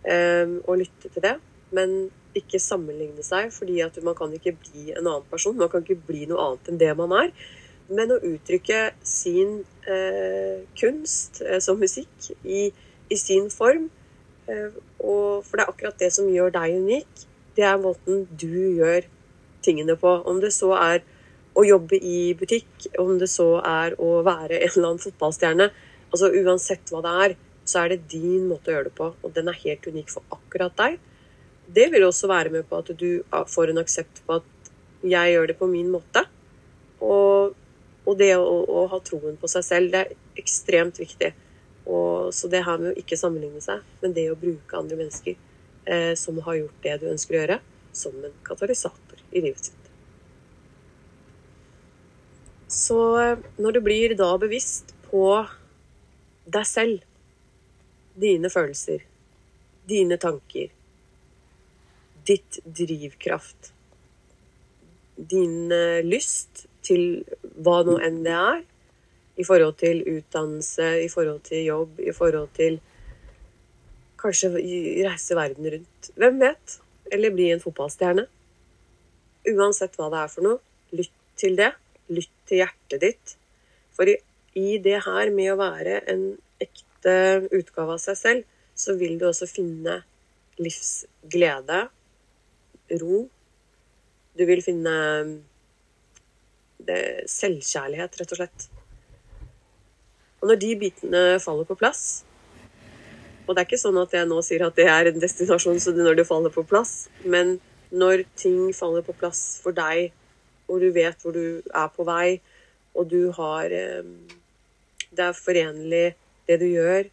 um, 0.02 0.58
og 0.64 0.80
lytte 0.82 1.10
til 1.12 1.24
det. 1.24 1.36
Men 1.74 2.08
ikke 2.38 2.60
sammenligne 2.62 3.24
seg, 3.24 3.52
fordi 3.54 3.80
man 4.04 4.16
kan 4.18 4.32
ikke 4.34 4.56
bli 4.58 4.92
en 4.92 5.06
annen 5.06 5.26
person. 5.30 5.56
Man 5.58 5.70
kan 5.72 5.84
ikke 5.84 6.00
bli 6.08 6.26
noe 6.30 6.44
annet 6.44 6.70
enn 6.70 6.80
det 6.80 6.90
man 6.98 7.14
er. 7.16 7.32
Men 7.88 8.12
å 8.12 8.18
uttrykke 8.20 8.80
sin 9.06 9.62
eh, 9.88 10.64
kunst 10.76 11.40
eh, 11.40 11.56
som 11.64 11.78
musikk 11.80 12.28
i, 12.44 12.66
i 13.08 13.16
sin 13.16 13.48
form 13.48 13.86
eh, 14.44 14.74
og, 15.00 15.46
For 15.46 15.56
det 15.56 15.64
er 15.64 15.72
akkurat 15.72 16.02
det 16.02 16.10
som 16.12 16.28
gjør 16.28 16.52
deg 16.58 16.76
unik. 16.82 17.24
Det 17.56 17.64
er 17.64 17.80
måten 17.80 18.26
du 18.28 18.76
gjør 18.76 19.08
tingene 19.64 19.96
på. 19.98 20.18
Om 20.28 20.42
det 20.44 20.52
så 20.56 20.74
er 20.76 21.00
å 21.58 21.66
jobbe 21.66 21.98
i 21.98 22.32
butikk, 22.38 22.88
om 23.02 23.16
det 23.18 23.30
så 23.32 23.56
er 23.66 23.96
å 23.98 24.20
være 24.26 24.60
en 24.60 24.70
eller 24.70 24.92
annen 24.92 25.02
fotballstjerne. 25.02 25.68
Altså 26.12 26.30
Uansett 26.38 26.92
hva 26.92 27.02
det 27.04 27.14
er, 27.26 27.36
så 27.68 27.82
er 27.82 27.92
det 27.92 28.06
din 28.14 28.46
måte 28.48 28.70
å 28.70 28.76
gjøre 28.76 28.88
det 28.88 28.96
på. 28.96 29.10
Og 29.26 29.34
den 29.34 29.50
er 29.50 29.62
helt 29.64 29.88
unik 29.90 30.12
for 30.14 30.38
akkurat 30.38 30.76
deg 30.78 31.00
det 31.74 31.88
vil 31.92 32.06
også 32.06 32.28
være 32.28 32.52
med 32.52 32.66
på 32.68 32.80
at 32.80 32.92
du 32.98 33.22
får 33.52 33.72
en 33.72 33.82
aksept 33.82 34.22
på 34.26 34.38
at 34.40 34.70
jeg 35.04 35.34
gjør 35.34 35.50
det 35.50 35.58
på 35.58 35.68
min 35.70 35.90
måte. 35.92 36.24
Og, 37.04 37.54
og 38.08 38.18
det 38.18 38.32
å, 38.36 38.46
å, 38.64 38.86
ha 38.90 39.00
troen 39.04 39.36
på 39.38 39.50
seg 39.50 39.66
selv, 39.66 39.92
det 39.92 40.00
er 40.00 40.40
ekstremt 40.40 40.98
viktig. 41.00 41.32
Og, 41.86 42.32
så 42.34 42.50
det 42.52 42.64
her 42.66 42.80
med 42.80 42.92
å 42.92 43.00
ikke 43.00 43.20
sammenligne 43.20 43.62
seg, 43.64 43.84
men 44.02 44.16
det 44.16 44.28
å 44.32 44.38
bruke 44.38 44.80
andre 44.80 44.98
mennesker 44.98 45.36
eh, 45.84 46.14
som 46.18 46.40
har 46.46 46.62
gjort 46.62 46.84
det 46.84 46.96
du 47.02 47.08
ønsker 47.12 47.36
å 47.36 47.42
gjøre, 47.42 47.60
som 47.96 48.16
en 48.24 48.40
katalysator 48.48 49.22
i 49.30 49.44
livet 49.44 49.70
sitt. 49.70 49.77
Så 52.68 52.98
eh, 53.20 53.38
når 53.56 53.78
du 53.78 53.80
blir 53.84 54.14
da 54.18 54.34
bevisst 54.40 54.92
på 55.08 55.24
deg 56.48 56.66
selv, 56.68 57.04
dine 58.18 58.50
følelser, 58.52 59.04
dine 59.88 60.18
tanker, 60.20 60.68
ditt 62.28 62.58
drivkraft. 62.64 63.72
Din 65.16 65.72
eh, 65.72 66.04
lyst 66.04 66.66
til 66.84 67.22
hva 67.64 67.80
nå 67.86 67.96
enn 68.04 68.20
det 68.26 68.36
er. 68.36 68.60
I 69.38 69.46
forhold 69.46 69.76
til 69.78 70.02
utdannelse, 70.02 70.86
i 71.04 71.08
forhold 71.08 71.44
til 71.46 71.62
jobb, 71.62 72.00
i 72.02 72.12
forhold 72.14 72.50
til 72.58 72.80
Kanskje 74.18 74.48
reise 74.50 75.36
verden 75.38 75.68
rundt. 75.70 76.08
Hvem 76.18 76.40
vet? 76.42 76.72
Eller 77.14 77.30
bli 77.30 77.52
en 77.54 77.60
fotballstjerne. 77.62 78.24
Uansett 79.52 79.94
hva 79.94 80.08
det 80.10 80.24
er 80.24 80.32
for 80.32 80.42
noe, 80.42 80.58
lytt 80.90 81.14
til 81.38 81.54
det. 81.60 81.70
Til 82.48 82.62
hjertet 82.62 83.02
ditt. 83.04 83.34
For 83.96 84.08
i, 84.08 84.16
i 84.58 84.78
det 84.82 85.02
her 85.04 85.32
med 85.34 85.52
å 85.52 85.60
være 85.60 86.00
en 86.10 86.24
ekte 86.62 87.14
utgave 87.54 87.96
av 87.96 88.02
seg 88.02 88.18
selv, 88.18 88.46
så 88.78 88.94
vil 88.98 89.18
du 89.18 89.26
også 89.28 89.48
finne 89.50 90.00
livsglede 90.58 91.84
ro. 93.02 93.26
Du 94.38 94.44
vil 94.46 94.62
finne 94.62 94.94
det, 96.88 97.00
selvkjærlighet, 97.30 98.18
rett 98.20 98.34
og 98.34 98.40
slett. 98.40 98.68
Og 100.38 100.50
når 100.50 100.60
de 100.62 100.74
bitene 100.78 101.22
faller 101.42 101.66
på 101.66 101.74
plass 101.74 102.22
Og 103.48 103.56
det 103.56 103.62
er 103.62 103.66
ikke 103.66 103.80
sånn 103.80 103.96
at 103.98 104.12
jeg 104.14 104.28
nå 104.30 104.36
sier 104.46 104.62
at 104.68 104.76
det 104.78 104.86
er 104.86 105.08
en 105.10 105.18
destinasjon 105.18 105.80
så 105.82 105.94
det 105.96 106.04
når 106.04 106.20
det 106.20 106.28
faller 106.28 106.52
på 106.54 106.62
plass, 106.68 107.08
men 107.24 107.56
når 107.90 108.22
ting 108.36 108.68
faller 108.76 109.02
på 109.02 109.14
plass 109.16 109.40
for 109.62 109.72
deg, 109.72 110.12
og 110.68 110.82
du 110.84 110.90
vet 110.92 111.24
hvor 111.24 111.34
du 111.34 111.60
er 111.74 111.88
på 111.94 112.06
vei, 112.08 112.38
og 112.94 113.08
du 113.10 113.30
har 113.36 113.72
eh, 113.72 114.04
Det 115.08 115.24
er 115.24 115.32
forenlig, 115.32 116.14
det 116.46 116.58
du 116.60 116.66
gjør, 116.68 117.06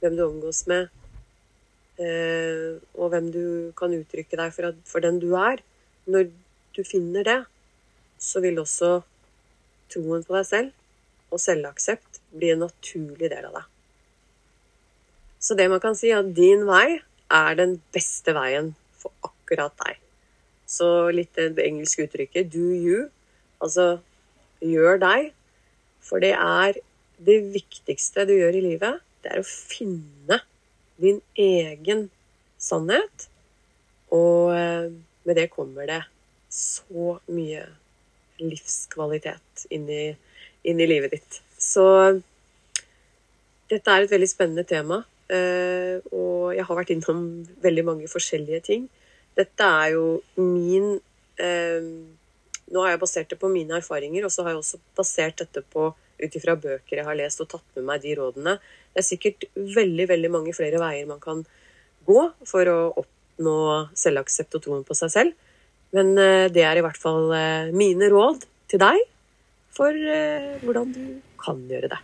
hvem 0.00 0.16
du 0.16 0.22
omgås 0.26 0.66
med, 0.68 0.90
Eh, 1.96 2.76
og 3.00 3.08
hvem 3.08 3.30
du 3.32 3.44
kan 3.76 3.94
uttrykke 3.96 4.36
deg 4.36 4.52
for, 4.52 4.74
for, 4.84 5.00
den 5.00 5.20
du 5.22 5.30
er. 5.40 5.62
Når 6.04 6.28
du 6.76 6.82
finner 6.84 7.24
det, 7.24 7.38
så 8.20 8.42
vil 8.44 8.60
også 8.60 8.98
troen 9.92 10.24
på 10.26 10.36
deg 10.36 10.48
selv 10.48 11.32
og 11.32 11.40
selvaksept 11.40 12.20
bli 12.36 12.52
en 12.52 12.66
naturlig 12.66 13.30
del 13.32 13.48
av 13.48 13.56
deg. 13.56 13.70
Så 15.40 15.56
det 15.56 15.70
man 15.72 15.80
kan 15.80 15.96
si, 15.96 16.10
er 16.12 16.20
at 16.20 16.34
din 16.36 16.66
vei 16.68 16.98
er 17.32 17.56
den 17.58 17.78
beste 17.94 18.34
veien 18.36 18.74
for 19.00 19.14
akkurat 19.24 19.74
deg. 19.86 19.96
Så 20.66 21.10
litt 21.14 21.36
det 21.36 21.62
engelske 21.62 22.06
uttrykket 22.06 22.50
'do 22.50 22.74
you', 22.74 23.08
altså 23.62 24.00
gjør 24.60 24.98
deg. 24.98 25.32
For 26.02 26.22
det 26.22 26.34
er 26.34 26.78
det 27.18 27.38
viktigste 27.54 28.26
du 28.26 28.34
gjør 28.36 28.58
i 28.58 28.64
livet. 28.64 29.00
Det 29.22 29.32
er 29.32 29.42
å 29.42 29.46
finne 29.46 30.40
din 31.00 31.20
egen 31.34 32.08
sannhet. 32.58 33.28
Og 34.14 34.54
eh, 34.54 34.92
med 35.26 35.38
det 35.38 35.50
kommer 35.50 35.88
det 35.88 36.02
så 36.52 37.18
mye 37.26 37.64
livskvalitet 38.38 39.66
inn 39.74 39.88
i, 39.90 40.04
inn 40.68 40.80
i 40.80 40.88
livet 40.88 41.16
ditt. 41.16 41.40
Så 41.58 41.84
dette 43.70 43.90
er 43.90 44.04
et 44.04 44.12
veldig 44.12 44.28
spennende 44.30 44.66
tema. 44.68 45.02
Eh, 45.26 45.98
og 46.14 46.54
jeg 46.54 46.66
har 46.68 46.78
vært 46.78 46.92
innom 46.94 47.24
veldig 47.64 47.84
mange 47.88 48.10
forskjellige 48.10 48.62
ting. 48.68 48.86
Dette 49.36 49.68
er 49.82 49.94
jo 49.96 50.06
min 50.40 50.96
eh, 51.42 51.90
Nå 52.66 52.82
har 52.82 52.96
jeg 52.96 52.98
basert 52.98 53.30
det 53.30 53.38
på 53.38 53.50
mine 53.52 53.76
erfaringer, 53.78 54.24
og 54.26 54.32
så 54.34 54.42
har 54.42 54.54
jeg 54.54 54.58
også 54.58 54.80
basert 54.98 55.38
dette 55.38 55.62
på 55.70 55.92
ut 56.16 56.36
ifra 56.38 56.56
bøker 56.58 56.98
jeg 56.98 57.06
har 57.06 57.14
lest, 57.14 57.42
og 57.44 57.50
tatt 57.52 57.76
med 57.76 57.84
meg 57.86 58.02
de 58.02 58.16
rådene 58.18 58.56
det 58.96 59.02
er 59.02 59.10
sikkert 59.10 59.44
veldig, 59.76 60.06
veldig 60.08 60.28
mange 60.32 60.52
flere 60.56 60.78
veier 60.80 61.04
man 61.04 61.18
kan 61.20 61.42
gå 62.08 62.20
for 62.48 62.68
å 62.72 62.78
oppnå 63.02 63.56
selvaksept 63.92 64.56
og 64.56 64.62
troen 64.64 64.86
på 64.88 64.96
seg 64.96 65.12
selv. 65.12 65.34
Men 65.92 66.14
eh, 66.16 66.46
det 66.48 66.64
er 66.64 66.80
i 66.80 66.84
hvert 66.86 66.96
fall 66.96 67.28
eh, 67.36 67.68
mine 67.76 68.08
råd 68.08 68.46
til 68.72 68.80
deg 68.80 69.02
for 69.76 69.92
eh, 69.92 70.56
hvordan 70.62 70.94
du 70.96 71.02
kan 71.42 71.60
gjøre 71.68 71.92
det. 71.92 72.00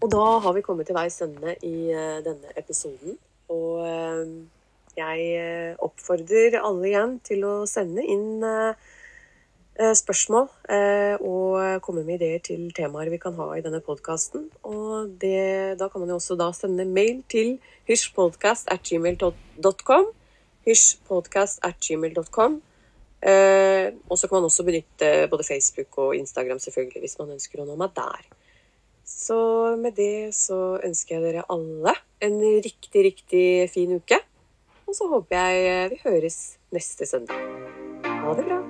Og 0.00 0.08
da 0.16 0.24
har 0.46 0.56
vi 0.56 0.64
kommet 0.64 0.88
til 0.88 0.96
veis 0.96 1.20
ende 1.20 1.58
i 1.60 1.92
denne 2.24 2.56
episoden. 2.56 3.20
Og 3.50 3.82
jeg 4.96 5.74
oppfordrer 5.82 6.58
alle 6.60 6.90
igjen 6.90 7.16
til 7.26 7.46
å 7.48 7.54
sende 7.70 8.04
inn 8.04 8.44
Eh, 9.80 9.94
spørsmål 9.96 10.44
eh, 10.68 11.16
og 11.24 11.80
komme 11.80 12.02
med 12.04 12.18
ideer 12.18 12.42
til 12.44 12.66
temaer 12.76 13.08
vi 13.08 13.16
kan 13.22 13.32
ha 13.38 13.46
i 13.56 13.62
denne 13.64 13.80
podkasten. 13.80 14.50
Og 14.66 15.08
det, 15.22 15.78
da 15.80 15.88
kan 15.88 16.00
man 16.02 16.10
jo 16.12 16.18
også 16.18 16.36
da 16.36 16.52
sende 16.52 16.84
mail 16.84 17.22
til. 17.32 17.58
Hysjpodcast.gmail.com. 17.88 20.04
Eh, 23.20 23.92
og 24.08 24.18
så 24.18 24.28
kan 24.28 24.36
man 24.36 24.44
også 24.50 24.62
benytte 24.68 25.28
både 25.32 25.44
Facebook 25.48 25.98
og 25.98 26.16
Instagram 26.16 26.58
selvfølgelig 26.58 27.00
hvis 27.00 27.18
man 27.18 27.30
ønsker 27.38 27.60
å 27.62 27.64
nå 27.70 27.74
meg 27.80 27.90
der. 27.96 28.22
Så 29.06 29.40
med 29.80 29.92
det 29.96 30.34
så 30.36 30.78
ønsker 30.84 31.14
jeg 31.16 31.24
dere 31.24 31.48
alle 31.48 31.94
en 32.20 32.40
riktig, 32.40 33.04
riktig 33.04 33.70
fin 33.72 33.96
uke. 33.96 34.20
Og 34.86 34.96
så 34.96 35.08
håper 35.08 35.36
jeg 35.36 35.70
eh, 35.70 35.90
vi 35.92 36.00
høres 36.04 36.38
neste 36.74 37.06
søndag. 37.06 37.36
Ha 38.04 38.36
det 38.36 38.46
bra. 38.50 38.60